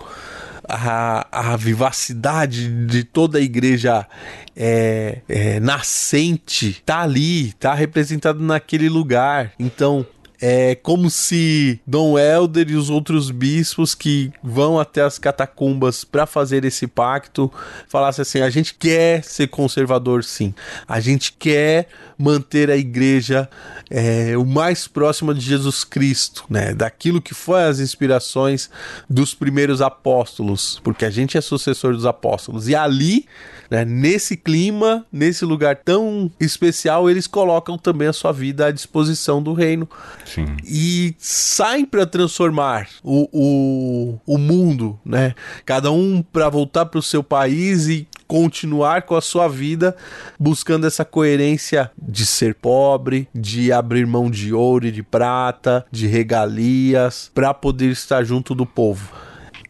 [0.68, 4.08] a, a vivacidade de toda a igreja
[4.56, 9.54] é, é, nascente tá ali, tá representado naquele lugar.
[9.60, 10.06] Então,
[10.45, 16.25] é como se Dom Helder e os outros bispos que vão até as catacumbas para
[16.25, 17.49] fazer esse pacto
[17.87, 20.53] falassem assim: a gente quer ser conservador, sim.
[20.85, 21.87] A gente quer
[22.17, 23.49] manter a igreja
[23.89, 26.73] é, o mais próxima de Jesus Cristo, né?
[26.73, 28.69] Daquilo que foi as inspirações
[29.09, 32.67] dos primeiros apóstolos, porque a gente é sucessor dos apóstolos.
[32.67, 33.25] E ali
[33.70, 33.86] né?
[33.86, 39.53] Nesse clima, nesse lugar tão especial, eles colocam também a sua vida à disposição do
[39.53, 39.88] reino.
[40.26, 40.45] Sim.
[40.66, 45.36] E saem para transformar o, o, o mundo, né?
[45.66, 49.95] Cada um para voltar para o seu país e continuar com a sua vida
[50.39, 56.07] buscando essa coerência de ser pobre, de abrir mão de ouro e de prata, de
[56.07, 59.11] regalias, para poder estar junto do povo.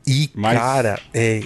[0.05, 1.41] E, mais, cara, é.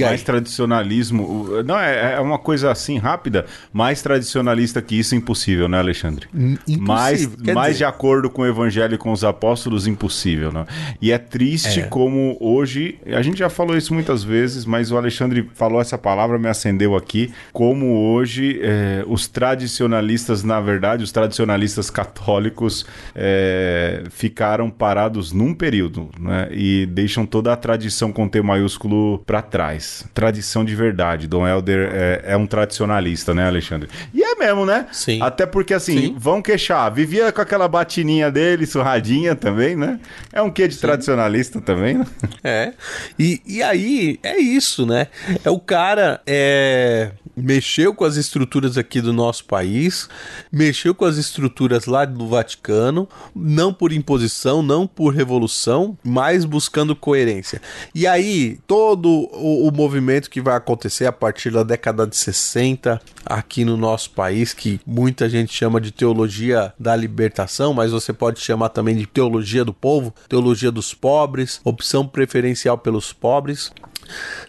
[0.00, 0.24] Mais aí.
[0.24, 1.62] tradicionalismo.
[1.64, 3.44] Não, é, é uma coisa assim rápida.
[3.72, 6.26] Mais tradicionalista que isso, impossível, né, Alexandre?
[6.34, 6.82] Impossível.
[6.82, 10.64] Mais, mais de acordo com o evangelho e com os apóstolos, impossível, né?
[11.00, 11.82] E é triste é.
[11.82, 12.98] como hoje.
[13.06, 16.96] A gente já falou isso muitas vezes, mas o Alexandre falou essa palavra, me acendeu
[16.96, 17.30] aqui.
[17.52, 26.08] Como hoje é, os tradicionalistas, na verdade, os tradicionalistas católicos é, ficaram parados num período,
[26.18, 26.48] né?
[26.50, 30.04] E deixam toda a tradição tradição com T maiúsculo para trás.
[30.14, 31.26] Tradição de verdade.
[31.26, 33.88] Dom Helder é, é, um tradicionalista, né, Alexandre?
[34.14, 34.86] E é mesmo, né?
[34.92, 35.20] Sim.
[35.20, 36.14] Até porque, assim, Sim.
[36.16, 36.90] vão queixar.
[36.92, 39.98] Vivia com aquela batininha dele, surradinha também, né?
[40.32, 40.82] É um quê de Sim.
[40.82, 42.06] tradicionalista também, né?
[42.44, 42.72] É.
[43.18, 45.08] E, e aí, é isso, né?
[45.44, 47.10] É o cara, é...
[47.40, 50.08] mexeu com as estruturas aqui do nosso país,
[50.50, 56.94] mexeu com as estruturas lá do Vaticano, não por imposição, não por revolução, mas buscando
[56.94, 57.60] coerência.
[57.94, 63.00] E aí, todo o, o movimento que vai acontecer a partir da década de 60
[63.24, 68.40] aqui no nosso país, que muita gente chama de teologia da libertação, mas você pode
[68.40, 73.72] chamar também de teologia do povo, teologia dos pobres, opção preferencial pelos pobres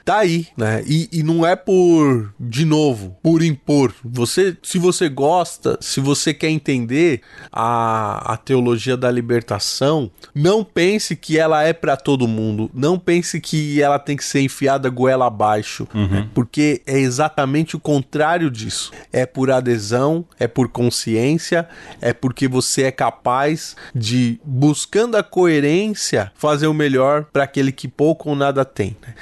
[0.04, 0.84] tá aí, né?
[0.88, 3.94] E, e não é por, de novo, por impor.
[4.04, 11.16] Você, se você gosta, se você quer entender a, a teologia da libertação, não pense
[11.16, 12.70] que ela é para todo mundo.
[12.74, 16.08] Não pense que ela tem que ser enfiada goela abaixo, uhum.
[16.08, 16.30] né?
[16.34, 18.92] porque é exatamente o contrário disso.
[19.12, 21.68] É por adesão, é por consciência,
[22.02, 27.88] é porque você é capaz de, buscando a coerência, fazer o melhor para aquele que
[27.88, 28.96] pouco ou nada tem.
[29.02, 29.14] Né?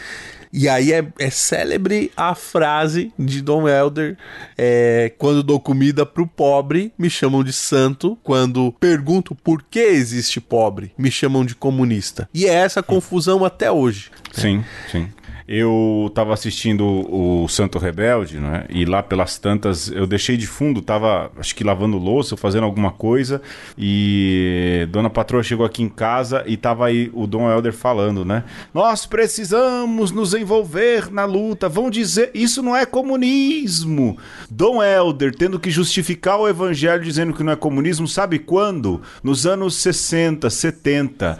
[0.51, 4.17] E aí é, é célebre a frase de Dom Helder:
[4.57, 8.17] é, quando dou comida pro pobre, me chamam de santo.
[8.23, 12.27] Quando pergunto por que existe pobre, me chamam de comunista.
[12.33, 14.11] E é essa confusão até hoje.
[14.31, 15.07] Sim, sim
[15.51, 18.65] eu tava assistindo o Santo Rebelde, né?
[18.69, 22.91] E lá pelas tantas eu deixei de fundo, tava acho que lavando louça, fazendo alguma
[22.91, 23.41] coisa,
[23.75, 28.43] e Dona Patroa chegou aqui em casa e tava aí o Dom Helder falando, né?
[28.71, 31.67] Nós precisamos nos envolver na luta.
[31.67, 34.19] Vão dizer, isso não é comunismo.
[34.51, 39.01] Dom Helder tendo que justificar o evangelho dizendo que não é comunismo, sabe quando?
[39.23, 41.39] Nos anos 60, 70.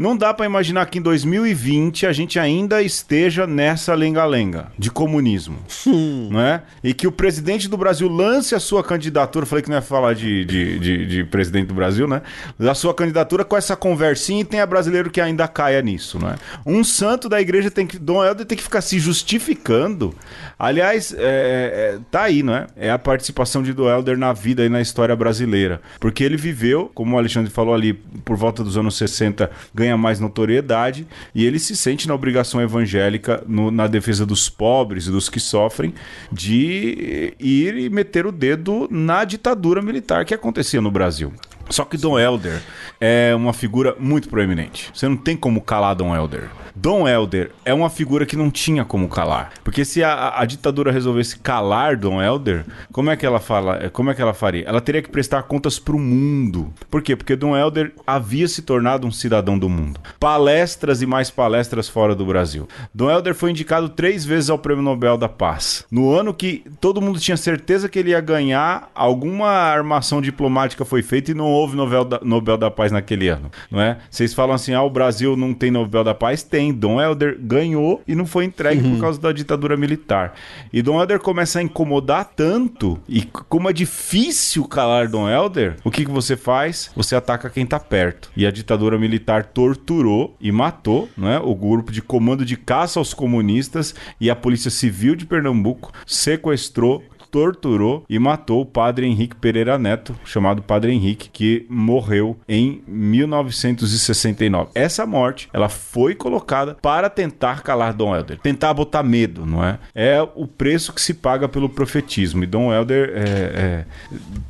[0.00, 5.58] Não dá para imaginar que em 2020 a gente ainda esteja nessa lenga-lenga de comunismo,
[5.86, 6.30] hum.
[6.32, 6.62] não é?
[6.82, 10.14] E que o presidente do Brasil lance a sua candidatura, falei que não ia falar
[10.14, 12.22] de, de, de, de presidente do Brasil, né?
[12.58, 16.36] A sua candidatura com essa conversinha e tem a brasileiro que ainda caia nisso, né?
[16.64, 20.14] Um santo da igreja tem que, Dom Helder tem que ficar se justificando.
[20.58, 22.66] Aliás, é, é, tá aí, não é?
[22.74, 26.90] É a participação de Dom Helder na vida e na história brasileira, porque ele viveu,
[26.94, 27.92] como o Alexandre falou ali,
[28.24, 32.60] por volta dos anos 60, ganhando ganha mais notoriedade e ele se sente na obrigação
[32.60, 35.92] evangélica no, na defesa dos pobres e dos que sofrem
[36.30, 41.32] de ir e meter o dedo na ditadura militar que acontecia no Brasil.
[41.70, 42.60] Só que Dom Helder
[43.00, 44.90] é uma figura muito proeminente.
[44.92, 46.50] Você não tem como calar Dom Helder.
[46.74, 49.52] Dom Helder é uma figura que não tinha como calar.
[49.62, 53.90] Porque se a, a, ditadura resolvesse calar Dom Helder, como é que ela fala?
[53.90, 54.64] Como é que ela faria?
[54.66, 56.72] Ela teria que prestar contas para o mundo.
[56.90, 57.14] Por quê?
[57.14, 60.00] Porque Dom Helder havia se tornado um cidadão do mundo.
[60.18, 62.68] Palestras e mais palestras fora do Brasil.
[62.94, 65.84] Dom Helder foi indicado três vezes ao Prêmio Nobel da Paz.
[65.90, 71.02] No ano que todo mundo tinha certeza que ele ia ganhar, alguma armação diplomática foi
[71.02, 73.98] feita e não houve Nobel da, Nobel da Paz naquele ano, não é?
[74.10, 76.42] Vocês falam assim, ah, o Brasil não tem Nobel da Paz?
[76.42, 76.72] Tem.
[76.72, 78.94] Dom Helder ganhou e não foi entregue uhum.
[78.94, 80.34] por causa da ditadura militar.
[80.72, 85.90] E Dom Helder começa a incomodar tanto, e como é difícil calar Dom Helder, o
[85.90, 86.90] que, que você faz?
[86.96, 88.30] Você ataca quem tá perto.
[88.36, 91.38] E a ditadura militar torturou e matou não é?
[91.38, 97.02] o grupo de comando de caça aos comunistas e a Polícia Civil de Pernambuco sequestrou
[97.30, 104.70] torturou e matou o padre Henrique Pereira Neto, chamado Padre Henrique, que morreu em 1969.
[104.74, 109.78] Essa morte, ela foi colocada para tentar calar Dom Helder, tentar botar medo, não é?
[109.94, 112.44] É o preço que se paga pelo profetismo.
[112.44, 113.84] E Dom Helder é, é,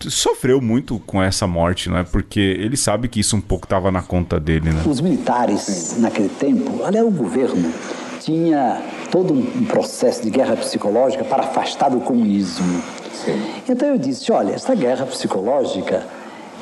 [0.09, 2.03] sofreu muito com essa morte, não é?
[2.03, 4.83] Porque ele sabe que isso um pouco estava na conta dele, né?
[4.87, 7.72] Os militares naquele tempo, aliás, o governo
[8.20, 12.82] tinha todo um processo de guerra psicológica para afastar do comunismo.
[13.12, 13.40] Sim.
[13.68, 16.06] Então eu disse: olha, essa guerra psicológica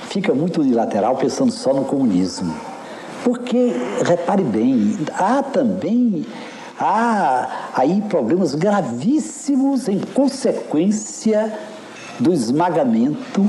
[0.09, 2.55] fica muito unilateral pensando só no comunismo.
[3.25, 3.73] Porque,
[4.05, 6.25] repare bem, há também
[6.79, 11.53] há aí problemas gravíssimos em consequência
[12.19, 13.47] do esmagamento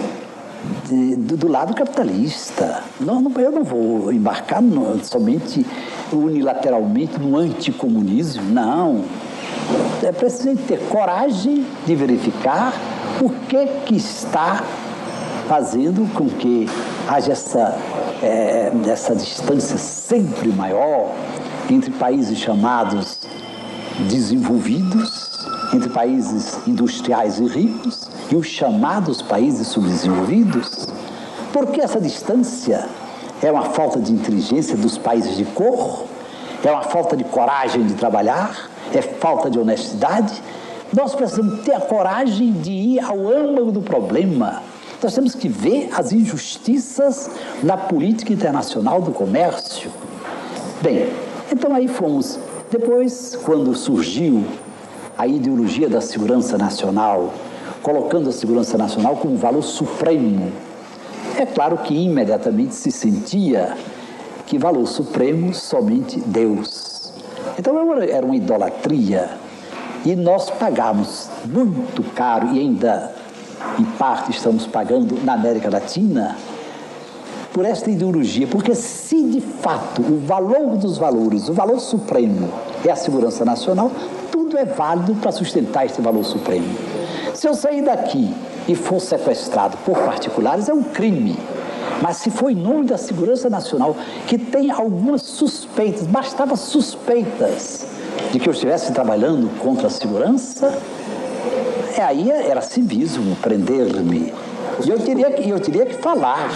[1.18, 2.84] do, do, lado capitalista.
[2.99, 5.66] Não, não, eu não vou embarcar no, somente
[6.12, 9.03] unilateralmente no anticomunismo, não.
[10.01, 12.74] É preciso ter coragem de verificar
[13.22, 14.64] o que, que está
[15.47, 16.68] fazendo com que
[17.07, 17.78] haja essa,
[18.22, 21.12] é, essa distância sempre maior
[21.70, 23.20] entre países chamados
[24.07, 25.28] desenvolvidos,
[25.74, 30.88] entre países industriais e ricos e os chamados países subdesenvolvidos.
[31.53, 32.88] Por que essa distância?
[33.41, 36.05] É uma falta de inteligência dos países de cor?
[36.63, 38.70] É uma falta de coragem de trabalhar?
[38.93, 40.41] É falta de honestidade?
[40.93, 44.63] Nós precisamos ter a coragem de ir ao âmago do problema.
[45.01, 47.30] Nós temos que ver as injustiças
[47.63, 49.89] na política internacional do comércio.
[50.82, 51.09] Bem,
[51.51, 52.38] então aí fomos.
[52.70, 54.45] Depois, quando surgiu
[55.20, 57.34] a ideologia da segurança nacional,
[57.84, 60.49] colocando a segurança nacional como valor supremo.
[61.38, 63.76] É claro que imediatamente se sentia
[64.45, 67.11] que valor supremo somente Deus.
[67.57, 69.30] Então era uma idolatria
[70.05, 73.13] e nós pagamos muito caro e ainda
[73.78, 76.38] em parte estamos pagando na América Latina
[77.51, 82.49] por esta ideologia, porque se de fato o valor dos valores, o valor supremo
[82.86, 83.91] é a segurança nacional,
[84.32, 86.67] tudo é válido para sustentar esse valor supremo.
[87.34, 88.34] Se eu sair daqui
[88.67, 91.38] e for sequestrado por particulares, é um crime.
[92.01, 93.95] Mas se for em nome da segurança nacional,
[94.27, 97.86] que tem algumas suspeitas, bastava suspeitas
[98.32, 100.77] de que eu estivesse trabalhando contra a segurança,
[101.97, 104.34] é, aí era civismo prender-me.
[104.86, 106.49] E eu teria, eu teria que falar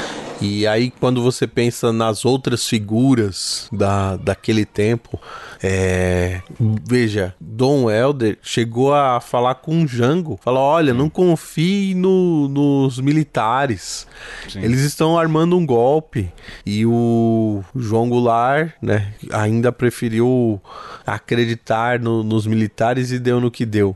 [0.43, 5.17] e aí, quando você pensa nas outras figuras da, daquele tempo,
[5.61, 6.41] é,
[6.85, 14.05] veja, Dom Helder chegou a falar com Jango, falou: olha, não confie no, nos militares,
[14.49, 14.59] Sim.
[14.61, 16.29] eles estão armando um golpe.
[16.65, 20.61] E o João Goulart, né, ainda preferiu
[21.07, 23.95] acreditar no, nos militares e deu no que deu.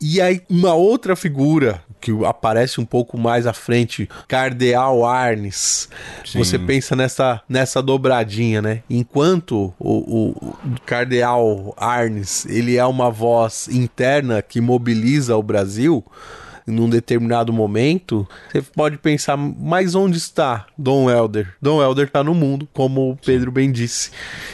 [0.00, 5.88] E aí, uma outra figura que aparece um pouco mais à frente, Cardeal Arnes.
[6.24, 6.38] Sim.
[6.38, 8.82] Você pensa nessa, nessa dobradinha, né?
[8.88, 16.04] Enquanto o, o, Cardeal Arnes, ele é uma voz interna que mobiliza o Brasil,
[16.66, 21.54] num determinado momento, você pode pensar, mas onde está Dom Helder?
[21.62, 24.10] Dom Helder está no mundo, como o Pedro bem disse.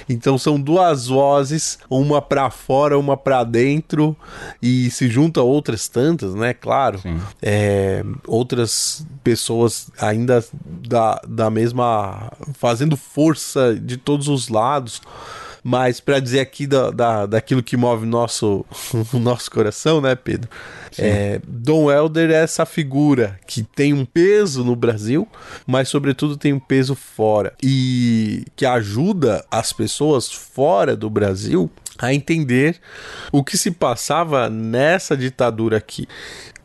[0.08, 4.14] Então são duas vozes, uma para fora, uma para dentro,
[4.60, 6.52] e se junta outras tantas, né?
[6.52, 7.00] Claro.
[7.40, 12.30] É, outras pessoas ainda da, da mesma.
[12.54, 15.00] fazendo força de todos os lados.
[15.62, 18.64] Mas para dizer aqui da, da, daquilo que move nosso,
[19.12, 20.48] o nosso coração, né, Pedro?
[20.98, 25.26] É, Dom Helder é essa figura que tem um peso no Brasil,
[25.66, 27.52] mas sobretudo tem um peso fora.
[27.62, 32.80] E que ajuda as pessoas fora do Brasil a entender
[33.30, 36.08] o que se passava nessa ditadura aqui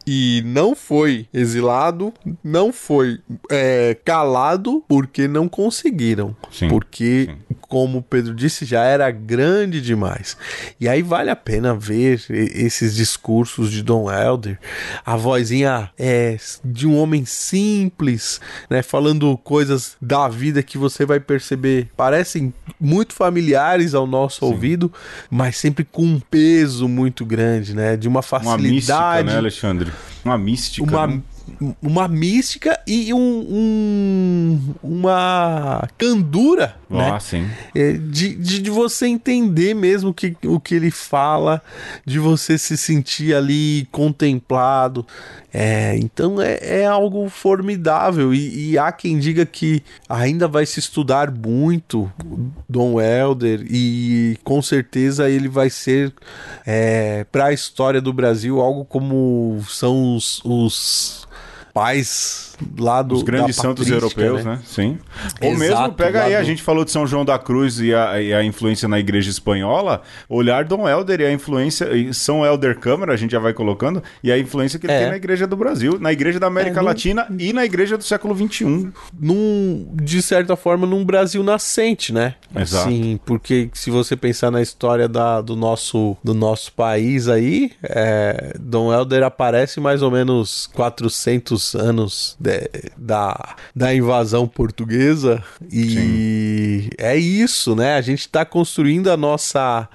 [0.09, 3.19] e não foi exilado, não foi
[3.51, 6.33] é, calado porque não conseguiram.
[6.49, 7.55] Sim, porque, sim.
[7.59, 10.37] como o Pedro disse, já era grande demais.
[10.79, 14.57] E aí vale a pena ver esses discursos de Dom Helder,
[15.05, 18.39] a vozinha é, de um homem simples,
[18.69, 24.45] né, falando coisas da vida que você vai perceber parecem muito familiares ao nosso sim.
[24.45, 24.93] ouvido,
[25.29, 28.63] mas sempre com um peso muito grande, né, de uma facilidade.
[28.63, 29.96] Uma mística, né, Alexandre?
[30.23, 30.83] Uma mística.
[30.85, 31.21] Uma, né?
[31.81, 37.19] Uma mística e um, um uma candura oh, né?
[37.19, 37.47] sim.
[37.75, 41.61] É, de, de, de, você entender mesmo que, o que ele fala,
[42.05, 45.05] de você se sentir ali contemplado.
[45.53, 50.79] É, então é, é algo formidável e, e, há quem diga que ainda vai se
[50.79, 52.11] estudar muito
[52.67, 56.13] Dom Helder e com certeza ele vai ser
[56.65, 61.27] é, para a história do Brasil algo como são os, os
[61.77, 63.15] pais lá do.
[63.15, 64.53] Os grandes santos europeus, né?
[64.53, 64.59] né?
[64.65, 64.97] Sim.
[65.41, 66.37] Ou mesmo, pega aí, do...
[66.37, 69.29] a gente falou de São João da Cruz e a, e a, influência na igreja
[69.29, 73.53] espanhola, olhar Dom Helder e a influência, e São Helder Câmara, a gente já vai
[73.53, 74.99] colocando, e a influência que ele é.
[75.01, 76.87] tem na igreja do Brasil, na igreja da América é, num...
[76.87, 78.89] Latina e na igreja do século XXI.
[79.19, 82.35] Num, de certa forma, num Brasil nascente, né?
[82.55, 82.89] Exato.
[82.89, 88.55] Sim, porque se você pensar na história da, do, nosso, do nosso país aí, é,
[88.59, 96.89] Dom Helder aparece mais ou menos 400 anos de, da, da invasão portuguesa e Sim.
[96.97, 97.95] é isso, né?
[97.95, 99.87] A gente está construindo a nossa,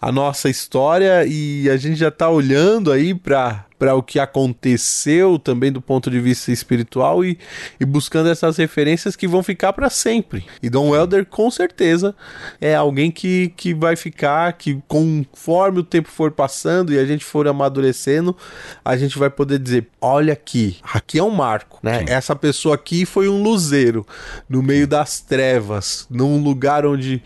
[0.00, 5.38] a nossa história e a gente já está olhando aí para para o que aconteceu
[5.38, 7.38] também do ponto de vista espiritual e,
[7.78, 10.46] e buscando essas referências que vão ficar para sempre.
[10.62, 12.14] E Dom Helder, com certeza,
[12.60, 17.24] é alguém que, que vai ficar, que conforme o tempo for passando e a gente
[17.24, 18.36] for amadurecendo,
[18.84, 22.00] a gente vai poder dizer: olha aqui, aqui é um marco, né?
[22.00, 22.04] Sim.
[22.08, 24.06] Essa pessoa aqui foi um luzeiro
[24.48, 27.22] no meio das trevas, num lugar onde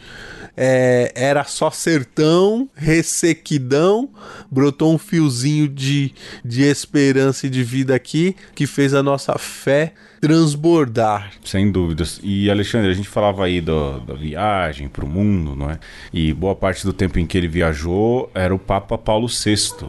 [0.56, 4.10] é, era só sertão, ressequidão,
[4.50, 6.12] brotou um fiozinho de,
[6.44, 11.32] de esperança e de vida aqui que fez a nossa fé transbordar.
[11.44, 12.20] Sem dúvidas.
[12.22, 15.78] E Alexandre, a gente falava aí do, da viagem para o mundo, não é?
[16.12, 19.88] E boa parte do tempo em que ele viajou era o Papa Paulo VI.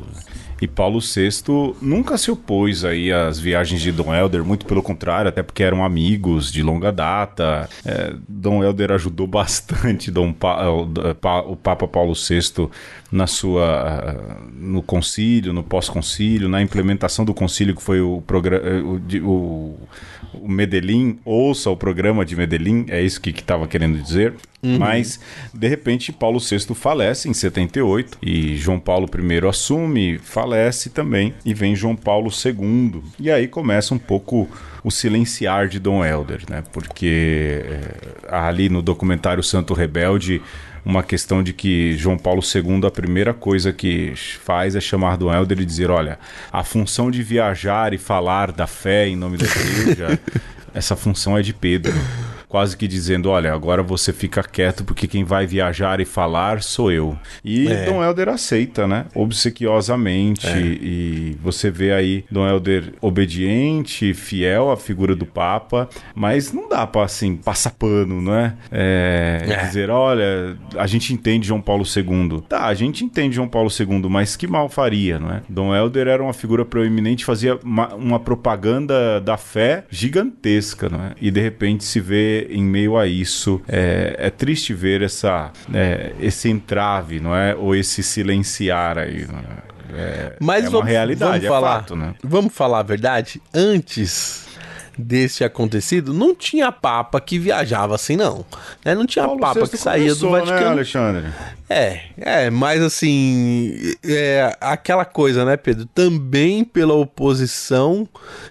[0.61, 5.27] E Paulo VI nunca se opôs aí às viagens de Dom Helder, muito pelo contrário,
[5.27, 7.67] até porque eram amigos de longa data.
[7.83, 12.69] É, Dom Helder ajudou bastante Dom pa, o Papa Paulo VI
[13.11, 14.15] na sua
[14.53, 19.79] no concílio, no pós-concílio, na implementação do concílio que foi o o, o,
[20.33, 24.33] o Medellín, ouça o programa de Medellín, é isso que estava que querendo dizer.
[24.63, 24.77] Uhum.
[24.77, 25.19] Mas,
[25.53, 31.53] de repente, Paulo VI falece em 78 e João Paulo I assume, falece também, e
[31.53, 33.01] vem João Paulo II.
[33.19, 34.47] E aí começa um pouco
[34.83, 36.63] o silenciar de Dom Helder, né?
[36.71, 40.41] Porque é, ali no documentário Santo Rebelde
[40.85, 44.13] uma questão de que João Paulo II, a primeira coisa que
[44.43, 46.19] faz é chamar Dom Helder e dizer: olha,
[46.51, 50.19] a função de viajar e falar da fé em nome da igreja,
[50.73, 51.93] essa função é de Pedro
[52.51, 56.91] quase que dizendo: olha, agora você fica quieto porque quem vai viajar e falar sou
[56.91, 57.17] eu.
[57.43, 57.85] E é.
[57.85, 59.05] Dom Helder aceita, né?
[59.15, 60.45] Obsequiosamente.
[60.47, 60.59] É.
[60.59, 66.85] E você vê aí Dom Helder obediente, fiel à figura do Papa, mas não dá
[66.85, 68.53] para assim, passar pano, não é?
[68.69, 69.45] é?
[69.47, 69.65] é?
[69.65, 72.41] Dizer, olha, a gente entende João Paulo II.
[72.49, 75.41] Tá, a gente entende João Paulo II, mas que mal faria, não é?
[75.47, 81.11] Dom Helder era uma figura proeminente, fazia uma, uma propaganda da fé gigantesca, não é?
[81.21, 86.13] E de repente se vê em meio a isso, é, é triste ver essa, é,
[86.19, 87.55] esse entrave, não é?
[87.55, 89.27] Ou esse silenciar aí,
[89.93, 89.97] é?
[89.97, 90.35] é?
[90.39, 92.15] Mas é uma vamos, realidade, vamos é falar, fato, né?
[92.23, 93.41] Vamos falar a verdade?
[93.53, 94.47] Antes
[94.97, 98.45] desse acontecido, não tinha papa que viajava assim, não.
[98.83, 98.93] Né?
[98.93, 100.59] Não tinha Paulo papa que saía do Vaticano.
[100.59, 101.27] Né, Alexandre?
[101.73, 105.85] É, é, mas assim, é aquela coisa, né, Pedro?
[105.85, 108.05] Também pela oposição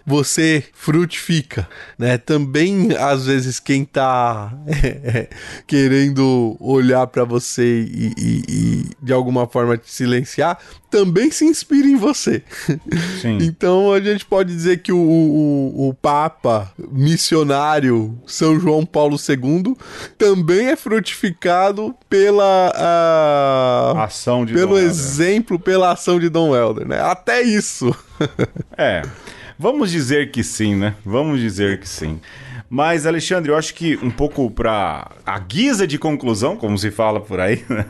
[0.06, 1.68] você frutifica,
[1.98, 2.16] né?
[2.16, 5.28] Também, às vezes, quem tá é,
[5.66, 10.58] querendo olhar para você e, e, e, de alguma forma te silenciar,
[10.90, 12.42] também se inspira em você.
[13.20, 13.36] Sim.
[13.42, 19.76] então a gente pode dizer que o, o, o Papa missionário São João Paulo II
[20.16, 22.72] também é frutificado pela.
[23.96, 25.64] Ação de pelo Dom exemplo, Helder.
[25.64, 27.00] pela ação de Dom Helder, né?
[27.00, 27.94] Até isso.
[28.76, 29.02] é.
[29.58, 30.94] Vamos dizer que sim, né?
[31.04, 32.18] Vamos dizer que sim.
[32.72, 37.20] Mas, Alexandre, eu acho que um pouco para a guisa de conclusão, como se fala
[37.20, 37.84] por aí, né?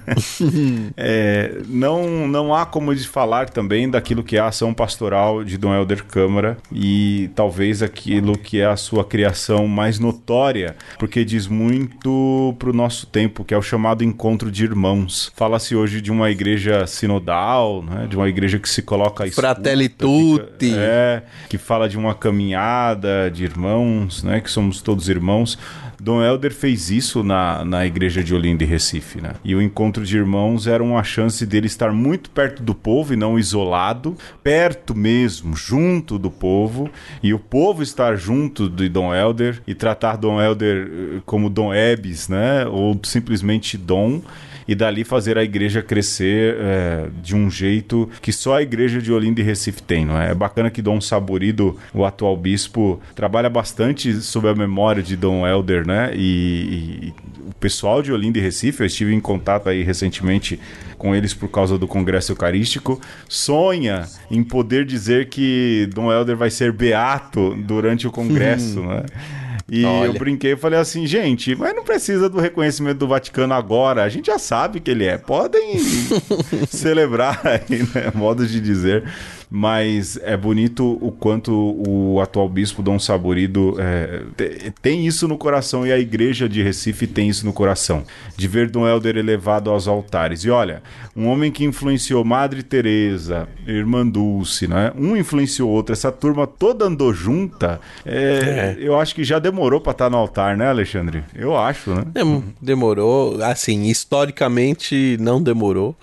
[0.97, 5.59] é, não, não há como de falar também daquilo que é a ação pastoral de
[5.59, 11.47] Dom Helder Câmara e talvez aquilo que é a sua criação mais notória, porque diz
[11.47, 15.31] muito para o nosso tempo, que é o chamado encontro de irmãos.
[15.37, 18.07] Fala-se hoje de uma igreja sinodal, né?
[18.09, 20.73] de uma igreja que se coloca a Fratelli tutti.
[20.75, 24.41] É, que fala de uma caminhada de irmãos, né?
[24.41, 25.59] que somos somos todos irmãos.
[26.01, 29.33] Dom Helder fez isso na, na igreja de Olinda e Recife, né?
[29.45, 33.17] E o encontro de irmãos era uma chance dele estar muito perto do povo e
[33.17, 36.89] não isolado, perto mesmo, junto do povo,
[37.23, 41.75] e o povo estar junto de Dom Helder e tratar Dom Helder eh, como Dom
[41.75, 42.67] Ebes, né?
[42.67, 44.23] Ou simplesmente Dom
[44.71, 49.13] e dali fazer a igreja crescer é, de um jeito que só a igreja de
[49.13, 50.31] Olinda e Recife tem, não é?
[50.31, 55.45] É bacana que Dom Saborido, o atual bispo, trabalha bastante sobre a memória de Dom
[55.45, 56.13] Helder, né?
[56.15, 57.15] E, e
[57.49, 60.61] o pessoal de Olinda e Recife, eu estive em contato aí recentemente
[60.97, 66.51] com eles por causa do Congresso Eucarístico, sonha em poder dizer que Dom Helder vai
[66.51, 69.03] ser beato durante o Congresso, né?
[69.71, 70.09] E Olha.
[70.09, 74.03] eu brinquei e falei assim, gente, mas não precisa do reconhecimento do Vaticano agora.
[74.03, 75.17] A gente já sabe que ele é.
[75.17, 75.79] Podem
[76.69, 78.11] celebrar aí, né?
[78.15, 79.05] Modo de dizer
[79.51, 84.23] mas é bonito o quanto o atual bispo Dom Saborido é,
[84.81, 88.05] tem isso no coração e a igreja de Recife tem isso no coração,
[88.37, 90.45] de ver Dom Helder elevado aos altares.
[90.45, 90.83] E olha,
[91.17, 94.93] um homem que influenciou Madre Teresa, Irmã Dulce, né?
[94.97, 97.81] Um influenciou outro, essa turma toda andou junta.
[98.07, 98.77] É, é.
[98.79, 101.25] Eu acho que já demorou para estar tá no altar, né, Alexandre?
[101.35, 102.05] Eu acho, né?
[102.61, 105.97] demorou, assim, historicamente não demorou.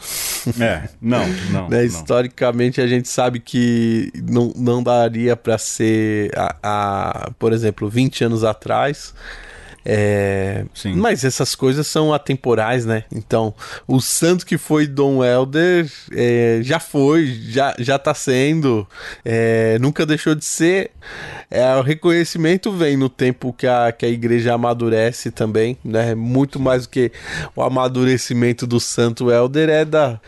[0.59, 1.77] É, não, não, né?
[1.77, 1.83] não.
[1.83, 7.89] Historicamente a gente sabe sabe que não, não daria para ser, a, a, por exemplo,
[7.89, 9.13] 20 anos atrás.
[9.89, 10.65] É,
[10.97, 13.05] mas essas coisas são atemporais, né?
[13.09, 13.53] Então,
[13.87, 18.85] o santo que foi Dom Helder é, já foi, já, já tá sendo,
[19.23, 20.91] é, nunca deixou de ser.
[21.49, 26.13] É, o reconhecimento vem no tempo que a, que a igreja amadurece também, né?
[26.13, 27.09] Muito mais do que
[27.55, 30.19] o amadurecimento do santo Helder é da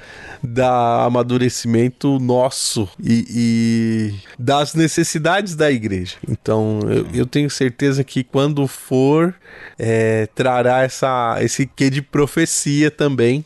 [0.42, 6.16] da amadurecimento nosso e, e das necessidades da igreja.
[6.28, 9.36] Então, eu, eu, tenho certeza que quando for,
[9.78, 13.46] é, trará essa, esse quê de profecia também.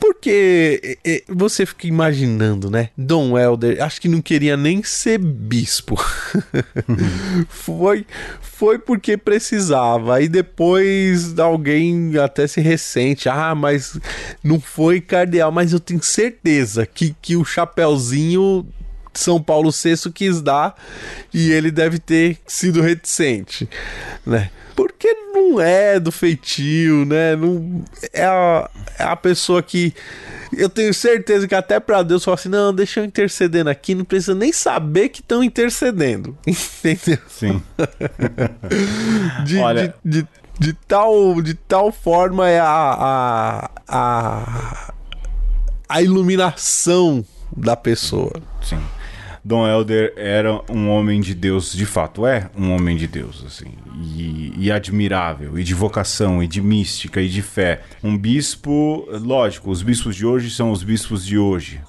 [0.00, 2.90] Porque é, você fica imaginando, né?
[2.96, 5.96] Dom Helder, acho que não queria nem ser bispo.
[7.48, 8.06] foi,
[8.40, 10.16] foi porque precisava.
[10.16, 13.28] Aí depois alguém até se ressente.
[13.28, 13.98] Ah, mas
[14.44, 15.50] não foi cardeal.
[15.50, 18.66] Mas eu tenho certeza que, que o chapéuzinho
[19.14, 20.74] são Paulo VI quis dar
[21.32, 23.68] e ele deve ter sido reticente,
[24.24, 24.50] né?
[24.76, 27.34] Porque não é do feitio, né?
[27.34, 27.82] Não,
[28.12, 29.94] é, a, é a pessoa que
[30.52, 34.04] eu tenho certeza que até para Deus fala assim: não, deixa eu intercedendo aqui, não
[34.04, 36.36] precisa nem saber que estão intercedendo.
[36.46, 37.18] Entendeu?
[37.26, 37.62] Sim.
[39.44, 39.94] de, Olha...
[40.04, 40.28] de, de,
[40.58, 44.94] de, tal, de tal forma é a, a, a,
[45.88, 47.24] a iluminação
[47.56, 48.32] da pessoa.
[48.62, 48.78] Sim.
[49.46, 53.74] Dom Helder era um homem de Deus, de fato, é um homem de Deus, assim,
[54.02, 57.82] e, e, admirável, e de vocação, e de mística, e de fé.
[58.02, 61.80] Um bispo, lógico, os bispos de hoje são os bispos de hoje.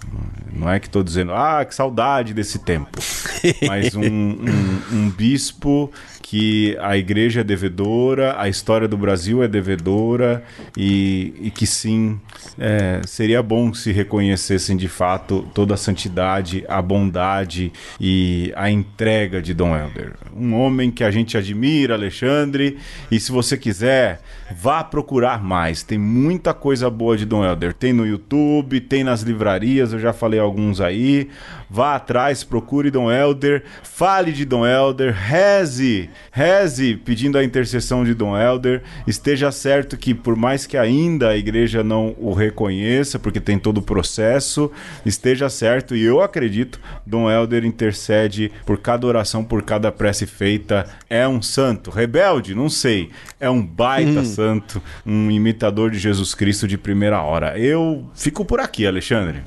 [0.53, 2.99] Não é que estou dizendo, ah, que saudade desse tempo.
[3.67, 9.47] Mas um, um, um bispo que a igreja é devedora, a história do Brasil é
[9.47, 10.43] devedora
[10.75, 12.19] e, e que sim,
[12.59, 19.41] é, seria bom se reconhecessem de fato toda a santidade, a bondade e a entrega
[19.41, 20.13] de Dom Helder.
[20.35, 22.77] Um homem que a gente admira, Alexandre,
[23.11, 24.21] e se você quiser,
[24.51, 25.83] vá procurar mais.
[25.83, 27.73] Tem muita coisa boa de Dom Helder.
[27.73, 31.29] Tem no YouTube, tem nas livrarias, eu já falei alguns aí.
[31.69, 38.13] Vá atrás, procure Dom Helder, fale de Dom Helder, reze Reze pedindo a intercessão de
[38.13, 38.83] Dom Helder.
[39.05, 43.79] Esteja certo que, por mais que ainda a igreja não o reconheça, porque tem todo
[43.79, 44.71] o processo,
[45.05, 50.85] esteja certo, e eu acredito, Dom Helder intercede por cada oração, por cada prece feita.
[51.09, 51.89] É um santo.
[51.89, 52.53] Rebelde?
[52.53, 53.09] Não sei.
[53.39, 54.25] É um baita hum.
[54.37, 57.57] Santo, um imitador de Jesus Cristo de primeira hora.
[57.57, 59.41] Eu fico por aqui, Alexandre.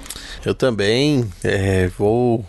[0.45, 2.45] Eu também é, vou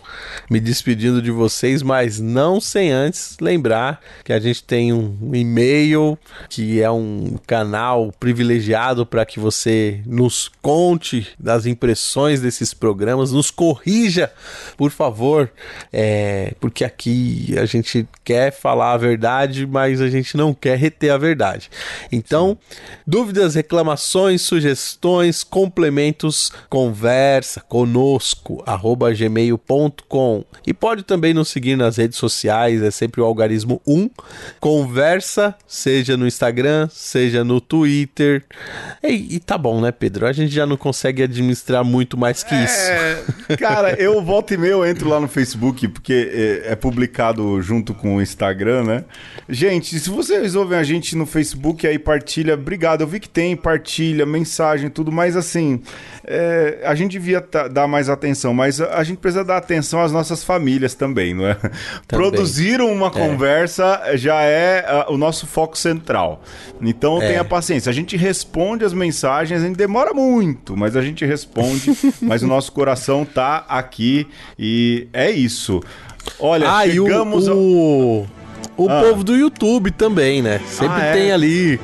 [0.50, 6.18] me despedindo de vocês, mas não sem antes lembrar que a gente tem um e-mail
[6.48, 13.52] que é um canal privilegiado para que você nos conte das impressões desses programas, nos
[13.52, 14.32] corrija,
[14.76, 15.48] por favor,
[15.92, 21.10] é, porque aqui a gente quer falar a verdade, mas a gente não quer reter
[21.10, 21.70] a verdade.
[22.10, 22.31] Então,
[23.06, 32.18] dúvidas, reclamações, sugestões, complementos, conversa conosco, arroba gmail.com e pode também nos seguir nas redes
[32.18, 34.10] sociais, é sempre o algarismo 1
[34.60, 38.44] conversa, seja no Instagram, seja no Twitter.
[39.02, 40.26] E, e, tá bom, né, Pedro?
[40.26, 42.90] A gente já não consegue administrar muito mais que isso.
[43.48, 47.60] É, cara, eu volto e meio eu entro lá no Facebook, porque é, é, publicado
[47.60, 49.04] junto com o Instagram, né?
[49.48, 53.00] Gente, se vocês ouvem a gente no Facebook aí, partilha, obrigado.
[53.00, 55.82] Eu vi que tem, partilha, mensagem, tudo, mas assim,
[56.24, 60.44] é, a gente devia dar mais atenção, mas a gente precisa dar atenção às nossas
[60.44, 61.54] famílias também, não é?
[61.54, 61.72] Também.
[62.06, 63.10] Produzir uma é.
[63.10, 66.42] conversa já é uh, o nosso foco central.
[66.80, 67.28] Então é.
[67.28, 67.90] tenha paciência.
[67.90, 71.90] A gente responde as mensagens, a gente demora muito, mas a gente responde.
[72.22, 75.82] mas o nosso coração tá aqui e é isso.
[76.38, 78.26] Olha, ah, chegamos o, o,
[78.76, 79.00] o ah.
[79.00, 80.60] povo do YouTube também, né?
[80.66, 81.12] Sempre ah, é?
[81.12, 81.80] tem ali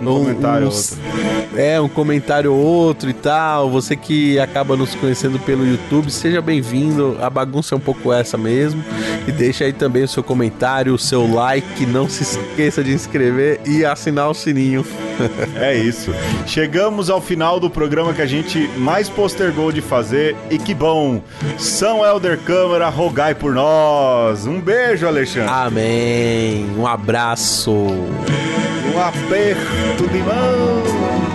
[0.00, 1.60] um, um comentário uns, outro.
[1.60, 3.70] É, um comentário outro e tal.
[3.70, 7.16] Você que acaba nos conhecendo pelo YouTube, seja bem-vindo.
[7.20, 8.82] A bagunça é um pouco essa mesmo.
[9.26, 11.86] E deixa aí também o seu comentário, o seu like.
[11.86, 14.84] Não se esqueça de inscrever e assinar o sininho.
[15.56, 16.14] é isso.
[16.46, 20.36] Chegamos ao final do programa que a gente mais postergou de fazer.
[20.50, 21.22] E que bom!
[21.58, 24.46] São Helder Câmara, rogai por nós.
[24.46, 25.50] Um beijo, Alexandre.
[25.50, 26.29] Amém.
[26.76, 27.70] Um abraço.
[27.72, 30.82] Um aperto de mão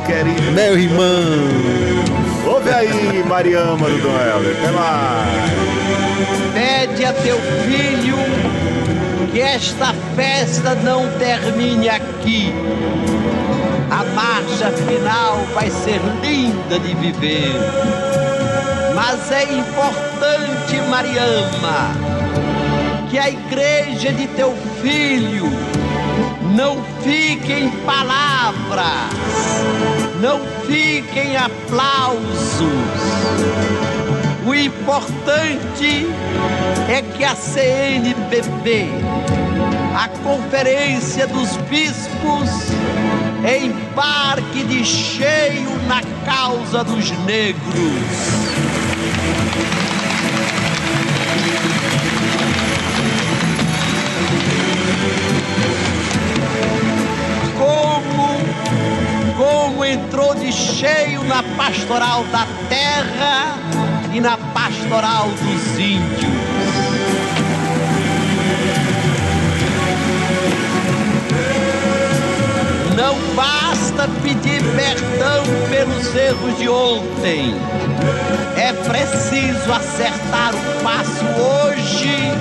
[0.05, 0.51] querido.
[0.51, 1.05] Meu irmão.
[2.47, 4.55] Ouve aí, Mariama do Dom Helder.
[4.57, 5.65] Até mais.
[6.53, 8.15] Pede a teu filho
[9.31, 12.53] que esta festa não termine aqui.
[13.91, 17.53] A marcha final vai ser linda de viver.
[18.95, 22.24] Mas é importante, Mariama,
[23.15, 25.49] que a igreja de teu filho
[26.53, 29.09] não fiquem palavras,
[30.19, 32.19] não fiquem aplausos.
[34.45, 36.07] O importante
[36.89, 38.89] é que a CNBB,
[39.97, 42.49] a Conferência dos Bispos,
[43.47, 48.35] embarque de cheio na causa dos negros.
[61.35, 63.57] Na pastoral da terra
[64.13, 66.33] e na pastoral dos índios.
[72.95, 77.53] Não basta pedir perdão pelos erros de ontem.
[78.55, 82.31] É preciso acertar o passo hoje,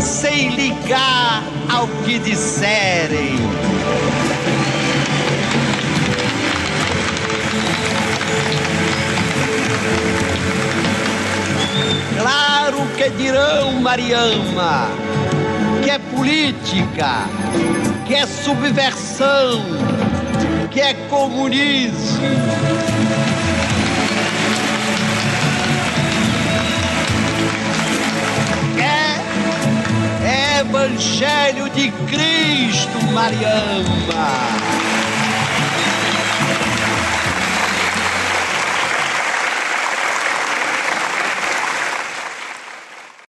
[0.00, 3.34] sem ligar ao que disserem.
[12.18, 14.88] Claro que dirão, Mariama,
[15.82, 17.24] que é política,
[18.06, 19.62] que é subversão,
[20.70, 22.20] que é comunismo.
[28.78, 34.79] É, é Evangelho de Cristo, Mariama.